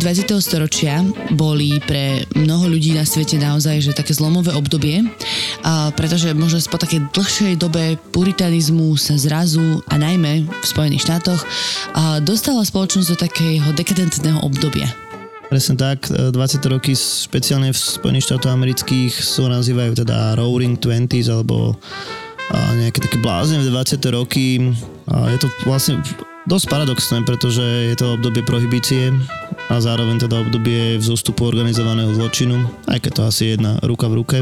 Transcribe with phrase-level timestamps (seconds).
[0.00, 0.40] Roky 20.
[0.40, 1.04] storočia
[1.36, 5.04] boli pre mnoho ľudí na svete naozaj že také zlomové obdobie,
[5.92, 11.44] pretože možno po takej dlhšej dobe puritanizmu sa zrazu a najmä v Spojených štátoch
[12.24, 14.88] dostala spoločnosť do takého dekadentného obdobia.
[15.52, 16.32] Presne tak, 20
[16.72, 21.76] roky špeciálne v Spojených štátoch amerických sú nazývajú teda Roaring Twenties alebo
[22.56, 24.72] nejaké také blázne 20 roky.
[25.12, 26.00] A je to vlastne
[26.48, 29.12] dosť paradoxné, pretože je to obdobie prohibície
[29.70, 32.58] a zároveň teda obdobie vzostupu organizovaného zločinu,
[32.90, 34.38] aj keď to asi je jedna ruka v ruke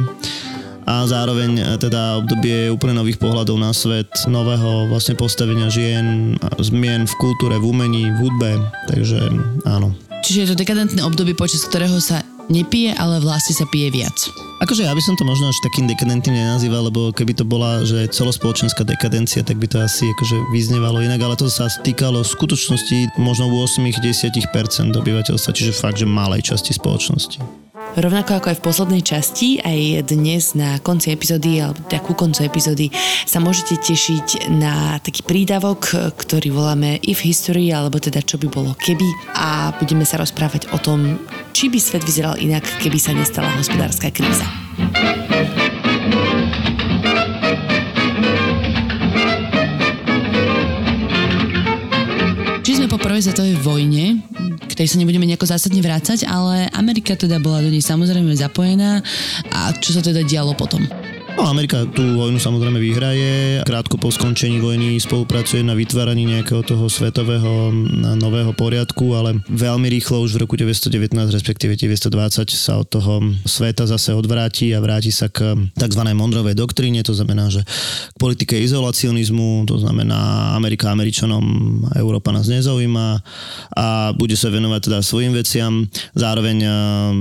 [0.89, 7.05] a zároveň e, teda obdobie úplne nových pohľadov na svet, nového vlastne postavenia žien, zmien
[7.05, 8.51] v kultúre, v umení, v hudbe,
[8.89, 9.21] takže
[9.69, 9.93] áno.
[10.25, 14.17] Čiže je to dekadentné obdobie, počas ktorého sa nepije, ale vlastne sa pije viac.
[14.59, 18.11] Akože ja by som to možno až takým dekadentným nenazýval, lebo keby to bola, že
[18.11, 23.15] celospoločenská dekadencia, tak by to asi akože vyznevalo inak, ale to sa týkalo v skutočnosti
[23.21, 23.95] možno 8-10%
[24.99, 27.68] obyvateľstva, čiže fakt, že malej časti spoločnosti.
[27.79, 32.43] Rovnako ako aj v poslednej časti, aj dnes na konci epizódy, alebo teda ku koncu
[32.43, 32.91] epizódy
[33.23, 38.75] sa môžete tešiť na taký prídavok, ktorý voláme If History, alebo teda čo by bolo
[38.75, 39.07] keby
[39.39, 41.23] a budeme sa rozprávať o tom,
[41.55, 44.47] či by svet vyzeral inak, keby sa nestala hospodárska kríza.
[52.67, 54.19] Či sme po prvej svetovej vojne,
[54.79, 59.03] tej sa nebudeme nejako zásadne vrácať, ale Amerika teda bola do nej samozrejme zapojená
[59.51, 60.87] a čo sa teda dialo potom?
[61.39, 63.63] No, Amerika tú vojnu samozrejme vyhraje.
[63.63, 67.71] Krátko po skončení vojny spolupracuje na vytváraní nejakého toho svetového
[68.19, 73.87] nového poriadku, ale veľmi rýchlo už v roku 1919, respektíve 1920 sa od toho sveta
[73.87, 76.03] zase odvráti a vráti sa k tzv.
[76.11, 81.47] Mondrovej doktríne, to znamená, že k politike izolacionizmu, to znamená Amerika Američanom,
[81.95, 83.23] Európa nás nezaujíma
[83.79, 85.87] a bude sa venovať teda svojim veciam,
[86.19, 86.67] zároveň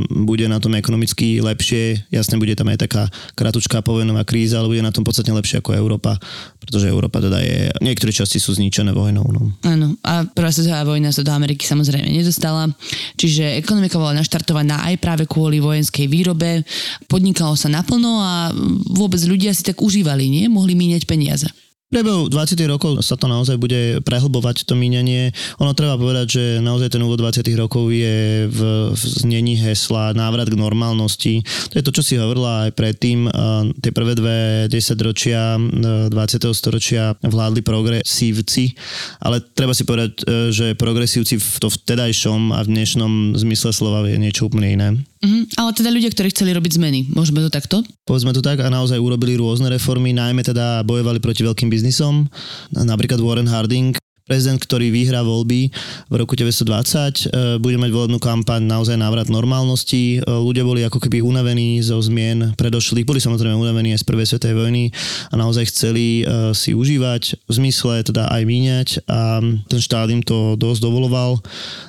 [0.10, 3.04] bude na tom ekonomicky lepšie, jasne bude tam aj taká
[3.38, 6.16] kratučká povinnosť vojnová kríza, ale bude na tom podstatne lepšie ako Európa,
[6.64, 9.28] pretože Európa teda je, niektoré časti sú zničené vojnou.
[9.28, 9.52] No.
[9.68, 12.72] Áno, a prvá svetová vojna sa do Ameriky samozrejme nedostala,
[13.20, 16.64] čiže ekonomika bola naštartovaná aj práve kvôli vojenskej výrobe,
[17.12, 18.56] podnikalo sa naplno a
[18.96, 20.48] vôbec ľudia si tak užívali, nie?
[20.48, 21.52] Mohli míňať peniaze
[21.88, 22.60] priebehu 20.
[22.68, 25.32] rokov sa to naozaj bude prehlbovať to míňanie.
[25.64, 27.48] Ono treba povedať, že naozaj ten úvod 20.
[27.56, 28.60] rokov je v,
[28.92, 31.40] v znení hesla návrat k normálnosti.
[31.72, 33.32] To je to, čo si hovorila aj predtým.
[33.80, 34.38] Tie prvé dve
[34.68, 36.12] desaťročia 20.
[36.52, 38.76] storočia vládli progresívci,
[39.24, 44.04] ale treba si povedať, e, že progresívci v to vtedajšom a v dnešnom zmysle slova
[44.12, 44.88] je niečo úplne iné.
[45.18, 47.82] Mm, ale teda ľudia, ktorí chceli robiť zmeny, môžeme to takto?
[48.06, 52.30] Povedzme to tak a naozaj urobili rôzne reformy, najmä teda bojovali proti veľkým biznisom.
[52.78, 53.98] Napríklad Warren Harding,
[54.28, 55.72] prezident, ktorý vyhrá voľby
[56.12, 60.20] v roku 1920, e, bude mať volebnú kampaň naozaj návrat normálnosti.
[60.20, 64.28] E, ľudia boli ako keby unavení zo zmien predošlých, boli samozrejme unavení aj z prvej
[64.28, 64.84] svetovej vojny
[65.32, 69.40] a naozaj chceli e, si užívať v zmysle teda aj míňať a
[69.72, 71.40] ten štát im to dosť dovoloval,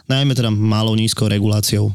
[0.06, 1.90] najmä teda malou nízkou reguláciou.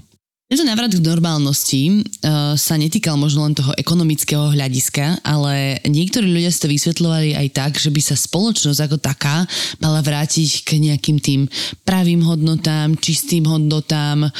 [0.51, 6.53] Tento návrat k normálnosti uh, sa netýkal možno len toho ekonomického hľadiska, ale niektorí ľudia
[6.53, 9.49] si to vysvetľovali aj tak, že by sa spoločnosť ako taká
[9.81, 11.41] mala vrátiť k nejakým tým
[11.87, 14.31] pravým hodnotám, čistým hodnotám, uh,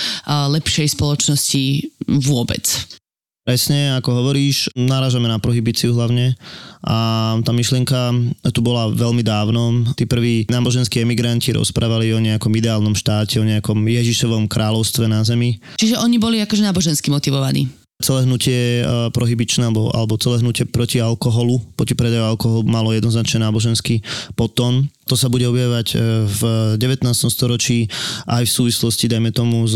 [0.54, 3.02] lepšej spoločnosti vôbec.
[3.44, 6.32] Presne, ako hovoríš, náražame na prohibíciu hlavne
[6.80, 8.16] a tá myšlienka
[8.56, 9.84] tu bola veľmi dávno.
[10.00, 15.60] Tí prví náboženskí emigranti rozprávali o nejakom ideálnom štáte, o nejakom Ježišovom kráľovstve na zemi.
[15.76, 17.68] Čiže oni boli akože nábožensky motivovaní
[18.04, 18.84] celé hnutie
[19.16, 24.04] prohybičné alebo, alebo celé hnutie proti alkoholu, proti predaju alkoholu malo jednoznačne náboženský
[24.36, 25.98] potom To sa bude objavovať e,
[26.28, 26.42] v
[26.80, 27.04] 19.
[27.28, 27.92] storočí
[28.30, 29.76] aj v súvislosti, dajme tomu, s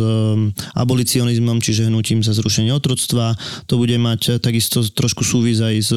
[0.76, 3.36] abolicionizmom, čiže hnutím za zrušenie otroctva.
[3.68, 5.92] To bude mať takisto trošku súvis aj s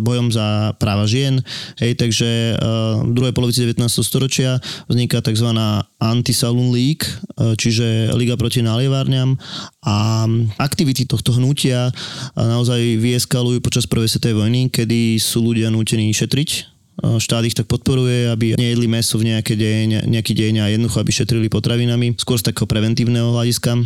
[0.00, 1.40] bojom za práva žien.
[1.80, 2.58] Hej, takže
[3.06, 3.80] v druhej polovici 19.
[4.04, 5.48] storočia vzniká tzv.
[5.96, 7.08] Anti-Saloon League,
[7.56, 9.40] čiže Liga proti nalievárňam
[9.86, 10.26] a
[10.60, 11.90] aktivity tohto hnutia
[12.36, 18.32] naozaj vyeskalujú počas prvej svetovej vojny, kedy sú ľudia nútení šetriť štát ich tak podporuje,
[18.32, 22.48] aby nejedli meso v nejaké deň, nejaký deň a jednoducho, aby šetrili potravinami, skôr z
[22.48, 23.76] takého preventívneho hľadiska.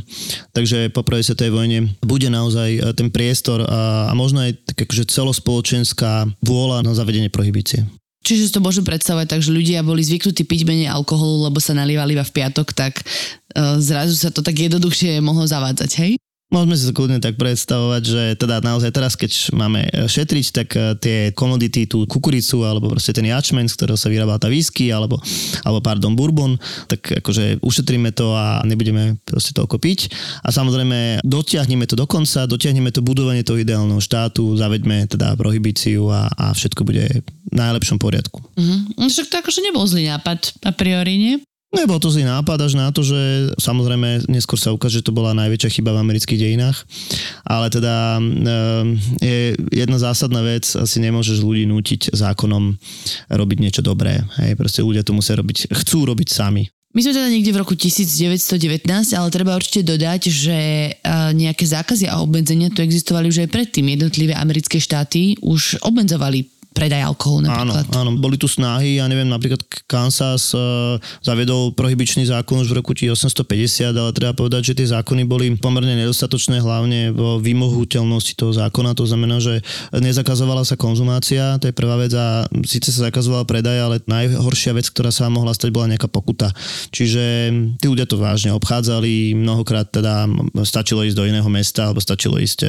[0.55, 4.87] Takže po prvej svetovej vojne bude naozaj e, ten priestor a, a možno aj tak
[4.87, 7.83] akože celospoločenská vôľa na zavedenie prohibície.
[8.21, 11.73] Čiže si to môžem predstavovať tak, že ľudia boli zvyknutí piť menej alkoholu, lebo sa
[11.73, 16.13] nalievali iba v piatok, tak uh, zrazu sa to tak jednoduchšie mohlo zavádzať, hej?
[16.50, 20.69] Môžeme si to kľudne tak predstavovať, že teda naozaj teraz, keď máme e, šetriť, tak
[20.75, 24.91] e, tie komodity, tú kukuricu alebo proste ten jačmen, z ktorého sa vyrába tá whisky
[24.91, 25.23] alebo,
[25.62, 26.58] alebo pardon, bourbon,
[26.91, 30.11] tak akože ušetríme to a nebudeme proste toľko piť.
[30.43, 36.11] A samozrejme dotiahneme to do konca, dotiahneme to budovanie toho ideálneho štátu, zaveďme teda prohibíciu
[36.11, 38.43] a, a všetko bude v najlepšom poriadku.
[38.58, 39.06] Mm-hmm.
[39.06, 41.35] Však to akože nebol zlý nápad a priori, nie?
[41.70, 45.31] Nebol to zlý nápad až na to, že samozrejme neskôr sa ukáže, že to bola
[45.38, 46.82] najväčšia chyba v amerických dejinách.
[47.46, 48.84] Ale teda eh,
[49.22, 49.38] je
[49.70, 52.75] jedna zásadná vec, asi nemôžeš ľudí nútiť zákonom
[53.31, 54.19] robiť niečo dobré.
[54.43, 56.67] Hej, proste ľudia to musia robiť, chcú robiť sami.
[56.90, 58.82] My sme teda niekde v roku 1919,
[59.14, 60.58] ale treba určite dodať, že
[60.90, 63.94] eh, nejaké zákazy a obmedzenia tu existovali už aj predtým.
[63.94, 67.84] Jednotlivé americké štáty už obmedzovali predaj alkoholu napríklad.
[67.90, 72.78] Áno, áno, boli tu snahy, ja neviem, napríklad Kansas uh, zaviedol prohibičný zákon už v
[72.78, 78.55] roku 1850, ale treba povedať, že tie zákony boli pomerne nedostatočné, hlavne vo vymohuteľnosti toho
[78.55, 83.43] zákona, to znamená, že nezakazovala sa konzumácia, to je prvá vec a síce sa zakazoval
[83.44, 86.55] predaj, ale najhoršia vec, ktorá sa mohla stať, bola nejaká pokuta.
[86.94, 87.50] Čiže
[87.82, 90.31] tí ľudia to vážne obchádzali, mnohokrát teda
[90.62, 92.69] stačilo ísť do iného mesta, alebo stačilo ísť e,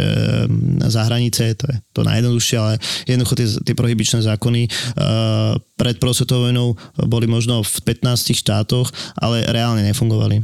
[0.89, 2.73] za hranice, to je to najjednoduchšie, ale
[3.05, 6.79] jednoducho tie, tie prohibičné zákony uh, pred prosvetovou vojnou
[7.11, 8.87] boli možno v 15 štátoch,
[9.19, 10.39] ale reálne nefungovali.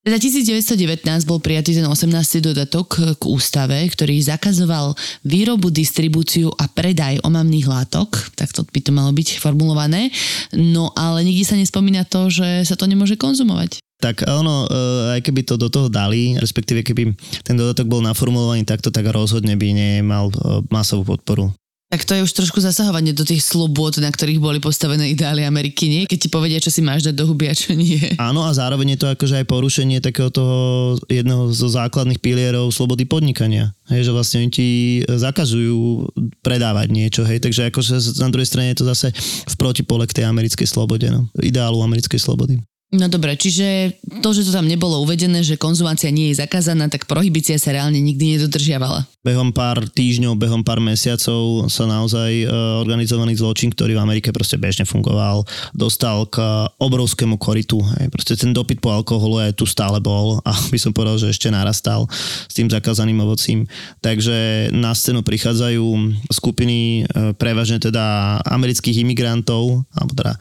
[0.00, 2.40] Teda 1919 bol prijatý ten 18.
[2.40, 4.96] dodatok k ústave, ktorý zakazoval
[5.28, 10.08] výrobu, distribúciu a predaj omamných látok, tak to by to malo byť formulované,
[10.56, 13.84] no ale nikdy sa nespomína to, že sa to nemôže konzumovať.
[14.00, 17.12] Tak ono, eh, aj keby to do toho dali, respektíve keby
[17.44, 21.52] ten dodatok bol naformulovaný takto, tak rozhodne by nemal eh, masovú podporu.
[21.90, 25.90] Tak to je už trošku zasahovanie do tých slobôd, na ktorých boli postavené ideály Ameriky,
[25.90, 26.02] nie?
[26.06, 28.14] Keď ti povedia, čo si máš dať do huby a čo nie.
[28.14, 33.10] Áno a zároveň je to akože aj porušenie takého toho jedného zo základných pilierov slobody
[33.10, 33.74] podnikania.
[33.90, 34.68] Hej, že vlastne oni ti
[35.02, 36.06] zakazujú
[36.46, 39.10] predávať niečo, hej, takže akože na druhej strane je to zase
[39.50, 41.26] v protipole k tej americkej slobode, no.
[41.42, 42.62] Ideálu americkej slobody.
[42.90, 47.06] No dobre, čiže to, že to tam nebolo uvedené, že konzumácia nie je zakázaná, tak
[47.06, 49.06] prohibícia sa reálne nikdy nedodržiavala.
[49.20, 52.46] Behom pár týždňov, behom pár mesiacov sa naozaj e,
[52.80, 55.44] organizovaný zločin, ktorý v Amerike proste bežne fungoval,
[55.76, 56.40] dostal k
[56.80, 57.84] obrovskému koritu.
[58.00, 58.08] Hej.
[58.08, 61.52] Proste ten dopyt po alkoholu aj tu stále bol a by som povedal, že ešte
[61.52, 62.08] narastal
[62.48, 63.68] s tým zakázaným ovocím.
[64.00, 65.84] Takže na scénu prichádzajú
[66.32, 70.32] skupiny e, prevažne teda amerických imigrantov, alebo teda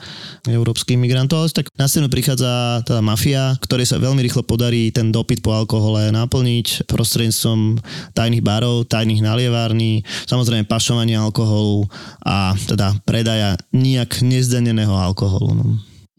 [0.48, 5.12] európskych imigrantov, ale tak na scénu prichádza tá mafia, ktorej sa veľmi rýchlo podarí ten
[5.12, 7.84] dopyt po alkohole naplniť prostredníctvom
[8.16, 11.88] tajných barov, tajných nalievární, samozrejme pašovania alkoholu
[12.26, 15.50] a teda predaja nijak nezdaneného alkoholu.
[15.56, 15.66] No.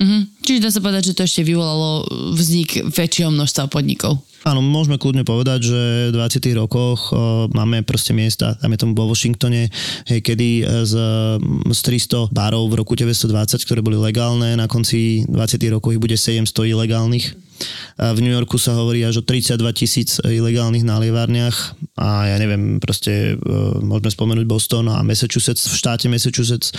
[0.00, 0.22] Mm-hmm.
[0.40, 4.24] Čiže dá sa povedať, že to ešte vyvolalo vznik väčšieho množstva podnikov.
[4.40, 6.40] Áno, môžeme kľudne povedať, že v 20.
[6.56, 9.68] rokoch o, máme proste miesta, tam je tomu vo Washingtone,
[10.08, 10.94] hej, kedy e, z,
[11.68, 15.60] z 300 barov v roku 1920, ktoré boli legálne, na konci 20.
[15.76, 17.36] rokov ich bude 700 ilegálnych.
[18.00, 22.80] A v New Yorku sa hovorí až o 32 tisíc ilegálnych nalievárniach a ja neviem,
[22.80, 23.52] proste e,
[23.84, 26.72] môžeme spomenúť Boston a Massachusetts, v štáte Massachusetts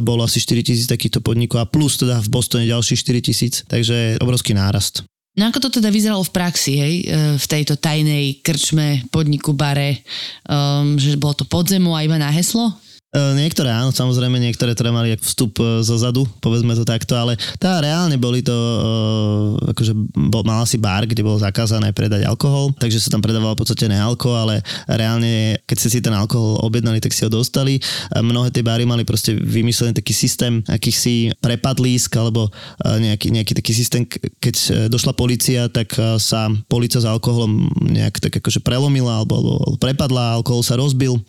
[0.00, 4.16] bolo asi 4 tisíc takýchto podnikov a plus teda v Bostone ďalších 4 tisíc, takže
[4.22, 5.02] obrovský nárast.
[5.32, 7.04] No ako to teda vyzeralo v praxi, hej, e,
[7.40, 10.04] v tejto tajnej krčme, podniku, bare,
[10.44, 12.76] um, že bolo to podzemu a iba na heslo?
[13.12, 17.36] E, niektoré áno, samozrejme, niektoré teda mali vstup e, zo zadu, povedzme to takto, ale
[17.60, 19.92] tá reálne boli to, e, akože
[20.32, 23.84] bol, mal asi bar, kde bolo zakázané predať alkohol, takže sa tam predával v podstate
[23.84, 27.76] nealko, ale reálne, keď ste si ten alkohol objednali, tak si ho dostali.
[28.16, 32.48] Mnohé tie bary mali proste vymyslený taký systém akýchsi prepadlísk alebo
[32.80, 34.08] nejaký, nejaký taký systém,
[34.40, 40.40] keď došla policia, tak sa policia s alkoholom nejak tak akože prelomila alebo, alebo prepadla,
[40.40, 41.20] alkohol sa rozbil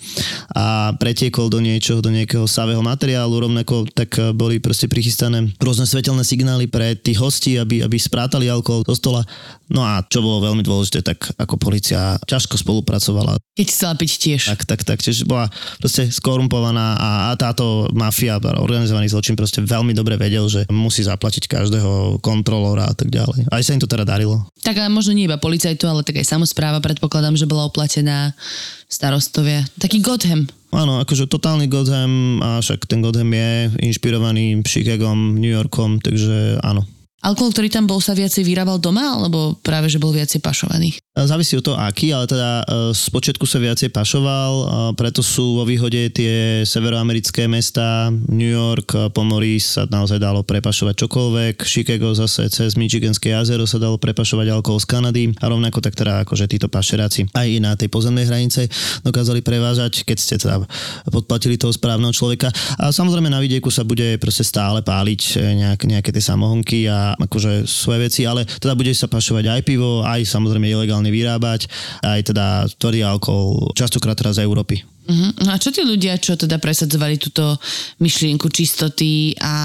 [0.55, 5.49] a pretiekol do nej niečoho, do nejakého savého materiálu, rovnako tak e, boli proste prichystané
[5.57, 9.25] rôzne svetelné signály pre tých hostí, aby, aby sprátali alkohol do stola.
[9.73, 13.41] No a čo bolo veľmi dôležité, tak ako policia ťažko spolupracovala.
[13.57, 14.41] Keď chcela piť tiež.
[14.53, 15.49] Tak, tak, tak, čiže bola
[15.81, 21.49] proste skorumpovaná a, a táto mafia, organizovaný zločin proste veľmi dobre vedel, že musí zaplatiť
[21.49, 23.49] každého kontrolóra a tak ďalej.
[23.49, 24.45] Aj sa im to teda darilo.
[24.61, 28.37] Tak ale možno nie iba policajtu, ale tak aj samozpráva predpokladám, že bola oplatená
[28.85, 29.65] starostovia.
[29.81, 30.45] Taký Gotham.
[30.73, 36.81] Áno, akože totálny Gotham a však ten Gotham je inšpirovaný Chicagom, New Yorkom, takže áno.
[37.23, 40.99] Alkohol, ktorý tam bol, sa viacej vyrábal doma, alebo práve, že bol viacej pašovaný?
[41.13, 44.53] Závisí od toho, aký, ale teda z počiatku sa viacej pašoval,
[44.98, 51.62] preto sú vo výhode tie severoamerické mesta, New York, pomorí sa naozaj dalo prepašovať čokoľvek,
[51.70, 56.25] Chicago zase cez Michiganské jazero sa dalo prepašovať alkohol z Kanady a rovnako tak teda
[56.25, 58.65] akože títo pašeráci aj na tej pozemnej hranice
[59.05, 60.65] dokázali prevážať, keď ste teda
[61.13, 62.50] podplatili toho správneho človeka.
[62.82, 65.22] A samozrejme na vidieku sa bude proste stále páliť
[65.62, 70.01] nejak, nejaké tie samohonky a akože svoje veci, ale teda bude sa pašovať aj pivo,
[70.01, 71.67] aj samozrejme ilegálne vyrábať,
[72.05, 72.45] aj teda
[72.77, 74.86] tvrdý alkohol, častokrát teraz z Európy.
[75.03, 75.31] Uh-huh.
[75.43, 77.60] No a čo tí ľudia, čo teda presadzovali túto
[78.00, 79.55] myšlienku čistoty a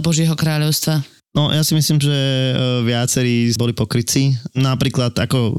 [0.00, 1.04] Božieho kráľovstva?
[1.30, 4.34] No ja si myslím, že e, viacerí boli pokryci.
[4.58, 5.52] Napríklad ako e,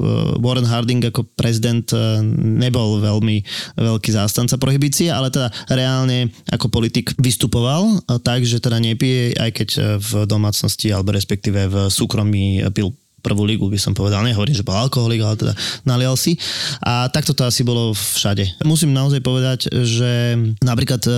[0.44, 2.20] Warren Harding ako prezident e,
[2.60, 3.40] nebol veľmi
[3.80, 9.68] veľký zástanca prohibície, ale teda reálne ako politik vystupoval tak, že teda nepije, aj keď
[9.96, 14.26] v domácnosti alebo respektíve v súkromí pil prvú ligu, by som povedal.
[14.26, 15.54] Nehovorím, že bol alkoholik, ale teda
[15.86, 16.34] nalial si.
[16.82, 18.66] A takto to asi bolo všade.
[18.66, 21.10] Musím naozaj povedať, že napríklad e,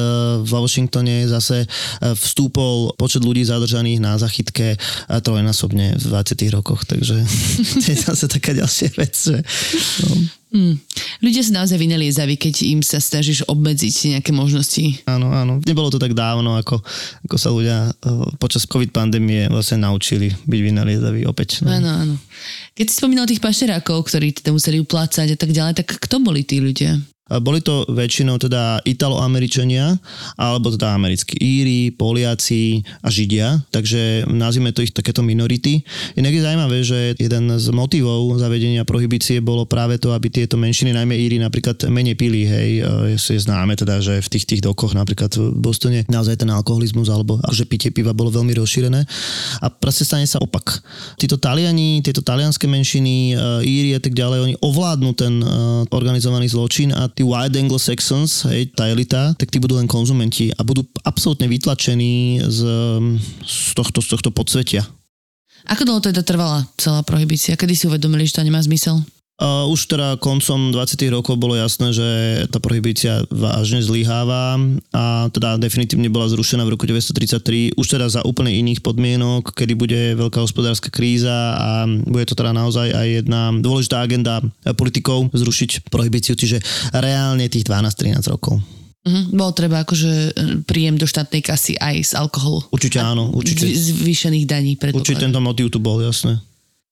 [0.44, 1.66] v Washingtone zase e,
[2.12, 7.16] vstúpol počet ľudí zadržaných na zachytke e, trojnásobne v 20 rokoch, takže
[7.80, 9.40] to je zase taká ďalšia vec, že
[10.04, 10.43] no.
[10.54, 10.78] Hmm.
[11.18, 15.02] Ľudia sa naozaj vynaliezaví, keď im sa snažíš obmedziť nejaké možnosti.
[15.10, 15.58] Áno, áno.
[15.66, 16.78] Nebolo to tak dávno, ako,
[17.26, 21.66] ako sa ľudia uh, počas COVID pandémie vlastne naučili byť vynaliezaví opäť.
[21.66, 21.74] No.
[21.74, 22.14] Áno, áno.
[22.78, 26.46] Keď si spomínal tých pašerákov, ktorí teda museli uplácať a tak ďalej, tak kto boli
[26.46, 27.02] tí ľudia?
[27.24, 29.96] Boli to väčšinou teda Italoameričania,
[30.36, 35.80] alebo teda americkí Íri, Poliaci a Židia, takže nazvime to ich takéto minority.
[36.20, 40.92] Inak je zaujímavé, že jeden z motivov zavedenia prohibície bolo práve to, aby tieto menšiny,
[40.92, 44.92] najmä Íri, napríklad menej pili, hej, je, je známe teda, že v tých, tých dokoch
[44.92, 49.00] napríklad v Bostone naozaj ten alkoholizmus alebo že pitie piva bolo veľmi rozšírené
[49.64, 50.84] a proste stane sa opak.
[51.16, 53.32] Títo Taliani, tieto talianské menšiny,
[53.64, 55.40] Íri a tak ďalej, oni ovládnu ten
[55.88, 60.60] organizovaný zločin a tí white anglo-saxons, hej, tá elita, tak tí budú len konzumenti a
[60.66, 62.60] budú absolútne vytlačení z,
[63.46, 64.82] z, tohto, z tohto podsvetia.
[65.64, 67.56] Ako dlho teda trvala celá prohibícia?
[67.56, 69.00] Kedy si uvedomili, že to nemá zmysel?
[69.34, 71.10] Uh, už teda koncom 20.
[71.10, 72.06] rokov bolo jasné, že
[72.54, 74.62] tá prohibícia vážne zlyháva
[74.94, 79.74] a teda definitívne bola zrušená v roku 1933, už teda za úplne iných podmienok, kedy
[79.74, 84.38] bude veľká hospodárska kríza a bude to teda naozaj aj jedna dôležitá agenda
[84.78, 86.62] politikov zrušiť prohibíciu, čiže
[86.94, 88.62] reálne tých 12-13 rokov.
[89.04, 89.24] Uh-huh.
[89.34, 90.30] Bolo treba akože e,
[90.62, 92.70] príjem do štátnej kasy aj z alkoholu.
[92.70, 93.66] Určite áno, určite.
[93.66, 94.72] Zvýšených daní.
[94.78, 96.40] Určite tento motív tu bol, jasné.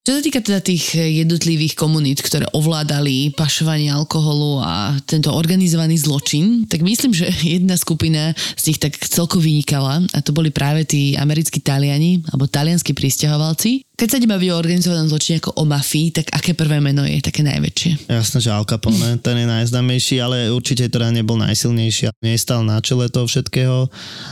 [0.03, 6.67] Čo sa týka teda tých jednotlivých komunít, ktoré ovládali pašovanie alkoholu a tento organizovaný zločin,
[6.67, 11.15] tak myslím, že jedna skupina z nich tak celko vynikala a to boli práve tí
[11.15, 16.33] americkí Taliani alebo talianskí pristahovalci, keď sa baví o organizovanom zločine ako o mafii, tak
[16.33, 18.09] aké prvé meno je také najväčšie?
[18.09, 22.09] Jasné, že Al Capone, ten je najznámejší, ale určite teda nebol najsilnejší.
[22.25, 23.87] Nestal na čele toho všetkého,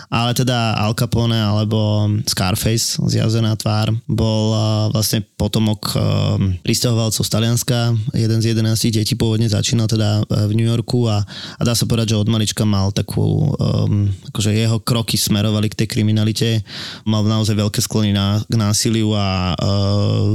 [0.10, 5.22] ale teda Al Capone alebo Scarface z Jazená tvár bol uh, vlastne
[5.62, 6.02] potomok uh,
[6.66, 7.94] pristahovalcov z Talianska.
[8.18, 11.86] Jeden z jedenáctich detí pôvodne začínal teda uh, v New Yorku a, a dá sa
[11.86, 16.66] povedať, že od malička mal takú, um, akože jeho kroky smerovali k tej kriminalite.
[17.06, 20.26] Mal naozaj veľké sklony na, k násiliu a uh,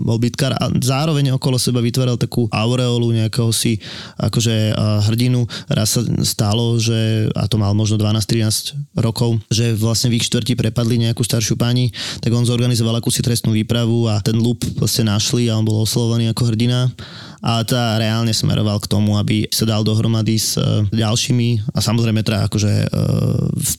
[0.00, 3.76] bol bytkár a zároveň okolo seba vytváral takú aureolu nejakého si
[4.16, 5.44] akože uh, hrdinu.
[5.68, 10.56] Raz sa stalo, že, a to mal možno 12-13 rokov, že vlastne v ich štvrti
[10.56, 11.92] prepadli nejakú staršiu pani,
[12.24, 16.30] tak on zorganizoval akúsi trestnú výpravu a ten lup vlastne našli a on bol oslovovaný
[16.30, 16.90] ako hrdina
[17.40, 22.20] a teda reálne smeroval k tomu, aby sa dal dohromady s uh, ďalšími a samozrejme
[22.20, 22.88] teda akože uh,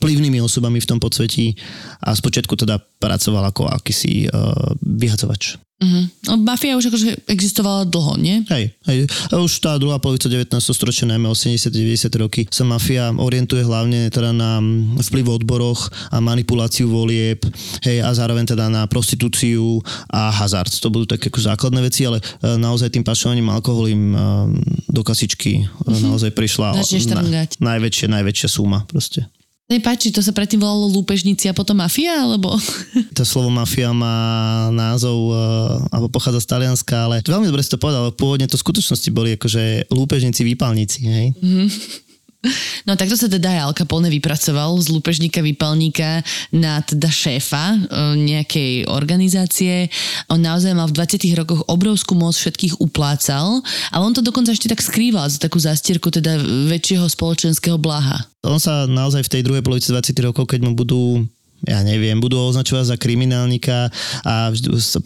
[0.01, 1.53] vplyvnými osobami v tom podsvetí
[2.01, 5.61] a spočiatku teda pracoval ako akýsi uh, vyhacovač.
[5.81, 6.37] Uh-huh.
[6.45, 8.45] Mafia už akože existovala dlho, nie?
[8.53, 9.09] Hej, hej.
[9.33, 10.53] A už tá druhá polovica 19.
[10.61, 14.61] storočia, najmä 80-90 roky, sa mafia orientuje hlavne teda na
[15.01, 17.41] vplyv v odboroch a manipuláciu volieb,
[17.81, 19.81] hej, a zároveň teda na prostitúciu
[20.13, 20.69] a hazard.
[20.69, 24.17] To budú také ako základné veci, ale e, naozaj tým pašovaním alkoholu im e,
[24.85, 26.13] do kasičky uh-huh.
[26.13, 26.77] naozaj prišla
[27.17, 29.25] na, najväčšia, najväčšia suma proste.
[29.71, 32.59] Nepáči, to sa predtým volalo lúpežníci a potom mafia, alebo?
[33.17, 37.79] To slovo mafia má názov, uh, alebo pochádza z Talianska, ale veľmi dobre si to
[37.79, 41.27] povedal, pôvodne to v skutočnosti boli akože lúpežníci, výpalníci, hej?
[41.39, 42.10] Mm-hmm.
[42.89, 47.79] No takto sa teda aj Al Capone vypracoval z lúpežníka výpalníka na teda šéfa e,
[48.17, 49.85] nejakej organizácie.
[50.25, 53.61] On naozaj mal v 20 rokoch obrovskú moc, všetkých uplácal,
[53.93, 56.41] ale on to dokonca ešte tak skrýval za takú zastierku teda
[56.73, 58.25] väčšieho spoločenského blaha.
[58.41, 61.21] On sa naozaj v tej druhej polovici 20 rokov, keď mu budú
[61.67, 63.93] ja neviem, budú ho označovať za kriminálnika
[64.25, 64.49] a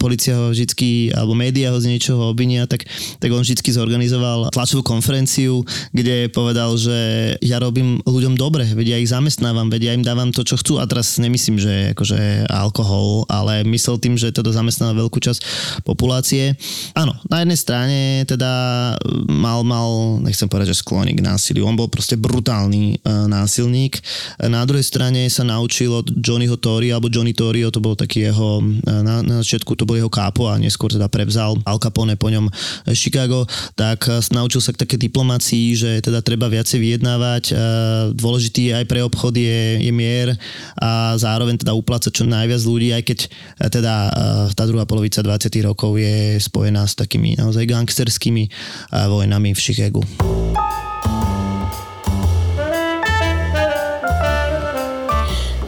[0.00, 2.88] policia ho vždycky, alebo média ho z niečoho obvinia, tak,
[3.20, 5.60] tak on vždycky zorganizoval tlačovú konferenciu,
[5.92, 6.96] kde povedal, že
[7.44, 10.80] ja robím ľuďom dobre, veď ja ich zamestnávam, veď ja im dávam to, čo chcú
[10.80, 15.40] a teraz nemyslím, že akože alkohol, ale myslel tým, že teda zamestnáva veľkú časť
[15.84, 16.56] populácie.
[16.96, 18.52] Áno, na jednej strane teda
[19.28, 24.00] mal, mal, nechcem povedať, že skloní k násiliu, on bol proste brutálny uh, násilník.
[24.40, 28.30] Na druhej strane sa naučil od Johnny Johnnyho Tori, alebo Johnny Torio, to bol taký
[28.30, 32.30] jeho, na, na začiatku to bol jeho kápo a neskôr teda prevzal Al Capone po
[32.30, 32.46] ňom
[32.94, 37.56] Chicago, tak eh, naučil sa k také diplomácii, že teda treba viacej vyjednávať, eh,
[38.14, 40.38] dôležitý aj pre obchod je, je mier
[40.78, 43.18] a zároveň teda uplácať čo najviac ľudí, aj keď
[43.66, 43.94] teda
[44.54, 45.66] tá druhá polovica 20.
[45.66, 48.46] rokov je spojená s takými naozaj gangsterskými
[48.92, 50.02] vojnami v Chicagu.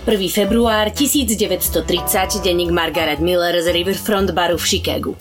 [0.09, 0.17] 1.
[0.33, 5.12] február 1930, denník Margaret Miller z Riverfront baru v Chicagu.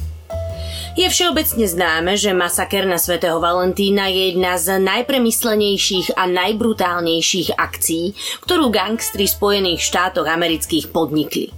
[0.96, 8.16] Je všeobecne známe, že masaker na svätého Valentína je jedna z najpremyslenejších a najbrutálnejších akcií,
[8.48, 11.52] ktorú gangstri Spojených štátoch amerických podnikli.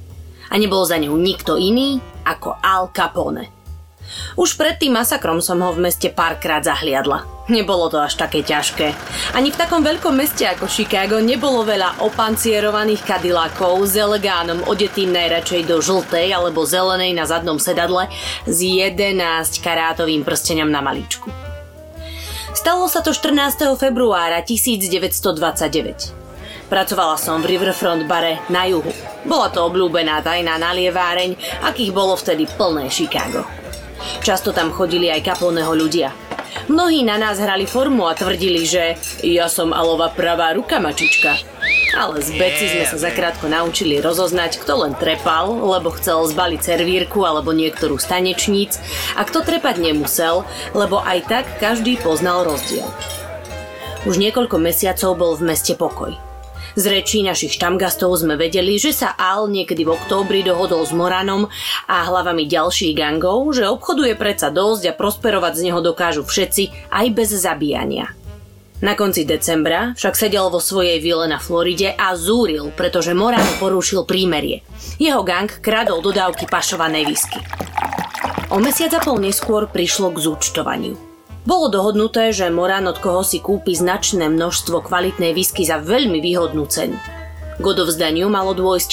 [0.49, 3.58] A nebol za ňou nikto iný ako Al Capone.
[4.37, 7.39] Už pred tým masakrom som ho v meste párkrát zahliadla.
[7.49, 8.93] Nebolo to až také ťažké.
[9.33, 15.65] Ani v takom veľkom meste ako Chicago nebolo veľa opancierovaných kadilákov s elegánom odetým najradšej
[15.65, 18.05] do žltej alebo zelenej na zadnom sedadle
[18.45, 19.17] s 11
[19.65, 21.33] karátovým prstenom na maličku.
[22.53, 23.77] Stalo sa to 14.
[23.81, 26.19] februára 1929.
[26.69, 28.93] Pracovala som v Riverfront bare na juhu.
[29.25, 31.33] Bola to obľúbená tajná nalieváreň,
[31.65, 33.41] akých bolo vtedy plné Chicago.
[34.21, 36.11] Často tam chodili aj Caponeho ľudia.
[36.69, 41.37] Mnohí na nás hrali formu a tvrdili, že ja som Alova pravá ruka mačička.
[41.97, 47.25] Ale z beci sme sa zakrátko naučili rozoznať, kto len trepal, lebo chcel zbaliť servírku
[47.25, 48.77] alebo niektorú stanečníc
[49.17, 50.45] a kto trepať nemusel,
[50.77, 52.85] lebo aj tak každý poznal rozdiel.
[54.05, 56.28] Už niekoľko mesiacov bol v meste pokoj.
[56.77, 61.49] Z rečí našich štamgastov sme vedeli, že sa Al niekedy v októbri dohodol s Moranom
[61.89, 67.05] a hlavami ďalších gangov, že obchoduje predsa dosť a prosperovať z neho dokážu všetci aj
[67.15, 68.13] bez zabíjania.
[68.79, 74.07] Na konci decembra však sedel vo svojej vile na Floride a zúril, pretože Moran porušil
[74.07, 74.63] prímerie.
[74.95, 77.43] Jeho gang kradol dodávky pašovanej whisky.
[78.55, 81.08] O mesiac a pol neskôr prišlo k zúčtovaniu.
[81.47, 86.67] Bolo dohodnuté, že Moran od koho si kúpi značné množstvo kvalitnej whisky za veľmi výhodnú
[86.67, 86.99] cenu.
[87.59, 88.91] K odovzdaniu malo dôjsť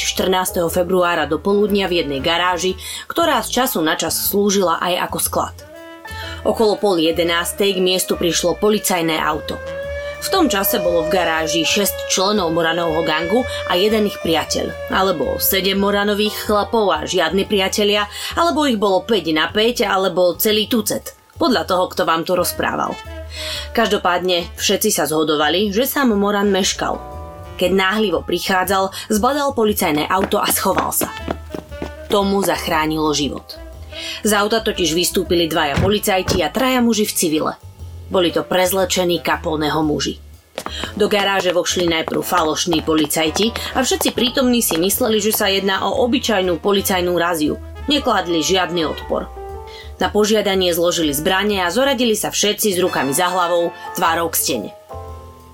[0.62, 0.62] 14.
[0.70, 2.78] februára do poludnia v jednej garáži,
[3.10, 5.56] ktorá z času na čas slúžila aj ako sklad.
[6.46, 9.58] Okolo pol jedenástej k miestu prišlo policajné auto.
[10.22, 14.90] V tom čase bolo v garáži 6 členov Moranovho gangu a jeden ich priateľ.
[14.94, 18.06] Alebo 7 Moranových chlapov a žiadni priatelia,
[18.38, 21.15] alebo ich bolo 5 na 5, alebo celý tucet.
[21.36, 22.96] Podľa toho, kto vám to rozprával.
[23.76, 26.96] Každopádne všetci sa zhodovali, že sám Moran meškal.
[27.56, 31.12] Keď náhlivo prichádzal, zbadal policajné auto a schoval sa.
[32.08, 33.56] Tomu zachránilo život.
[34.24, 37.52] Z auta totiž vystúpili dvaja policajti a traja muži v civile.
[38.12, 40.20] Boli to prezlečení kapolného muži.
[40.96, 46.00] Do garáže vošli najprv falošní policajti a všetci prítomní si mysleli, že sa jedná o
[46.08, 47.60] obyčajnú policajnú raziu.
[47.88, 49.35] Nekladli žiadny odpor.
[49.96, 54.70] Na požiadanie zložili zbranie a zoradili sa všetci s rukami za hlavou, tvárou k stene.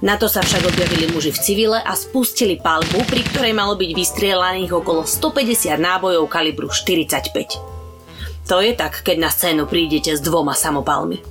[0.02, 3.90] Na to sa však objavili muži v civile a spustili palbu, pri ktorej malo byť
[3.94, 8.50] vystrielaných okolo 150 nábojov kalibru 45.
[8.50, 11.22] To je tak, keď na scénu prídete s dvoma samopalmi.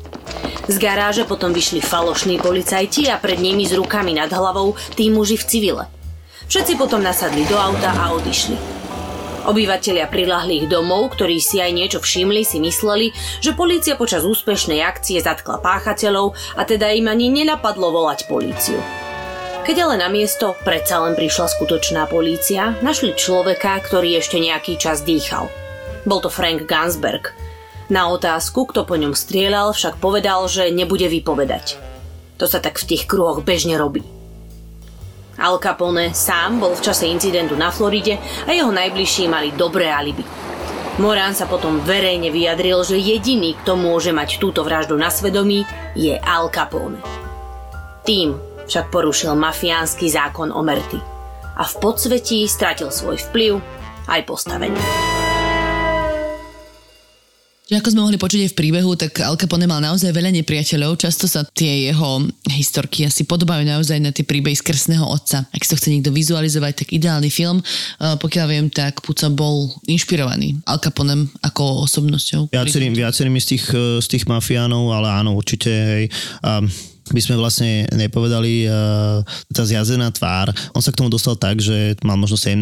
[0.71, 5.36] Z garáže potom vyšli falošní policajti a pred nimi s rukami nad hlavou tí muži
[5.36, 5.84] v civile.
[6.47, 8.81] Všetci potom nasadli do auta a odišli.
[9.41, 13.10] Obyvatelia prilahlých domov, ktorí si aj niečo všimli, si mysleli,
[13.41, 18.77] že polícia počas úspešnej akcie zatkla páchateľov a teda im ani nenapadlo volať políciu.
[19.65, 25.01] Keď ale na miesto predsa len prišla skutočná polícia, našli človeka, ktorý ešte nejaký čas
[25.01, 25.49] dýchal.
[26.06, 27.34] Bol to Frank Gansberg.
[27.89, 31.82] Na otázku, kto po ňom strieľal, však povedal, že nebude vypovedať.
[32.38, 34.21] To sa tak v tých kruhoch bežne robí.
[35.39, 40.24] Al Capone sám bol v čase incidentu na Floride a jeho najbližší mali dobré alibi.
[41.00, 45.63] Morán sa potom verejne vyjadril, že jediný, kto môže mať túto vraždu na svedomí,
[45.96, 47.00] je Al Capone.
[48.04, 48.36] Tým
[48.67, 51.00] však porušil mafiánsky zákon o Merty
[51.56, 53.63] a v podsvetí stratil svoj vplyv
[54.12, 54.84] aj postavenie.
[57.72, 61.00] Čiže ako sme mohli počuť aj v príbehu, tak Al Capone mal naozaj veľa nepriateľov.
[61.00, 62.20] Často sa tie jeho
[62.52, 65.48] historky asi podobajú naozaj na tie príbehy z krsného otca.
[65.48, 67.64] Ak si to chce niekto vizualizovať, tak ideálny film.
[67.96, 72.52] Pokiaľ viem, tak Puca bol inšpirovaný Al Caponem ako osobnosťou.
[72.52, 73.66] Viacerými, viacerými z tých,
[74.04, 75.72] z tých mafiánov, ale áno, určite.
[75.72, 76.06] Hej.
[76.44, 76.68] Um,
[77.12, 79.21] by sme vlastne nepovedali uh,
[79.52, 80.52] tá zjazená tvár.
[80.76, 82.58] On sa k tomu dostal tak, že mal možno 17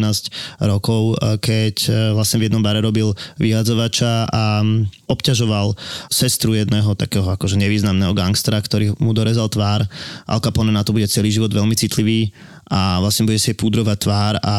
[0.66, 5.74] rokov, uh, keď uh, vlastne v jednom bare robil vyhadzovača a um, obťažoval
[6.10, 9.86] sestru jedného takého akože nevýznamného gangstra, ktorý mu dorezal tvár.
[10.26, 12.30] Al Capone na to bude celý život veľmi citlivý
[12.70, 14.56] a vlastne bude si púdrovať tvár a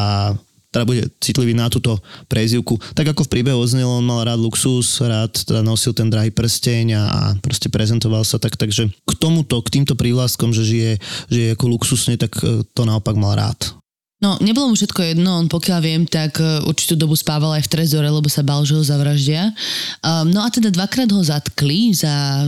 [0.71, 1.99] teda bude citlivý na túto
[2.31, 2.79] prezivku.
[2.95, 6.95] Tak ako v príbehu oznelo, on mal rád luxus, rád teda nosil ten drahý prsteň
[6.95, 7.03] a,
[7.43, 10.91] proste prezentoval sa tak, takže k tomuto, k týmto prívlaskom, že žije,
[11.27, 13.75] žije ako luxusne, tak e, to naopak mal rád.
[14.21, 17.71] No, nebolo mu všetko jedno, on pokiaľ viem, tak e, určitú dobu spával aj v
[17.75, 19.51] trezore, lebo sa bal, že ho zavraždia.
[19.99, 22.47] Um, no a teda dvakrát ho zatkli za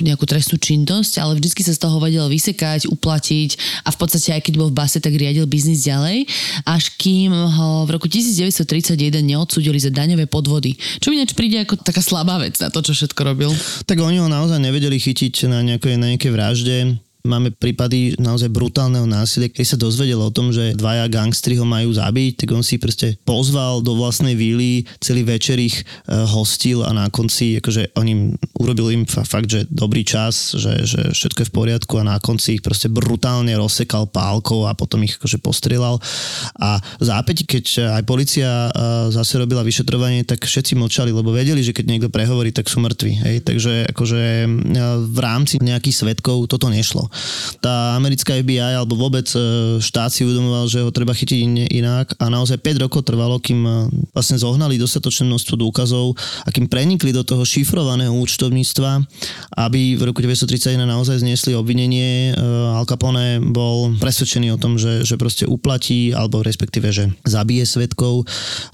[0.00, 4.42] nejakú trestnú činnosť, ale vždycky sa z toho vedel vysekať, uplatiť a v podstate aj
[4.46, 6.28] keď bol v base, tak riadil biznis ďalej,
[6.68, 10.76] až kým ho v roku 1931 neodsudili za daňové podvody.
[11.00, 13.50] Čo mi ináč príde ako taká slabá vec na to, čo všetko robil.
[13.84, 16.76] Tak oni ho naozaj nevedeli chytiť na nejakej, na nejakej vražde
[17.20, 21.92] Máme prípady naozaj brutálneho násilia, keď sa dozvedel o tom, že dvaja gangstri ho majú
[21.92, 26.96] zabiť, tak on si proste pozval do vlastnej víly, celý večer ich uh, hostil a
[26.96, 28.20] na konci akože on im,
[28.56, 32.56] urobil im fakt, že dobrý čas, že, že všetko je v poriadku a na konci
[32.56, 36.00] ich proste brutálne rozsekal pálkou a potom ich akože postrelal.
[36.56, 37.64] A zápäť, keď
[38.00, 42.48] aj policia uh, zase robila vyšetrovanie, tak všetci mlčali, lebo vedeli, že keď niekto prehovorí,
[42.48, 43.12] tak sú mŕtvi.
[43.28, 43.36] Hej?
[43.44, 47.09] Takže akože uh, v rámci nejakých svetkov toto nešlo
[47.60, 49.40] tá americká FBI alebo vôbec e,
[49.82, 53.72] štát si uvedomoval, že ho treba chytiť inak a naozaj 5 rokov trvalo, kým e,
[54.14, 59.04] vlastne zohnali dostatočné množstvo dôkazov a kým prenikli do toho šifrovaného účtovníctva,
[59.60, 62.32] aby v roku 1931 naozaj zniesli obvinenie.
[62.32, 62.42] E,
[62.74, 68.24] Al Capone bol presvedčený o tom, že, že proste uplatí alebo respektíve, že zabije svetkov.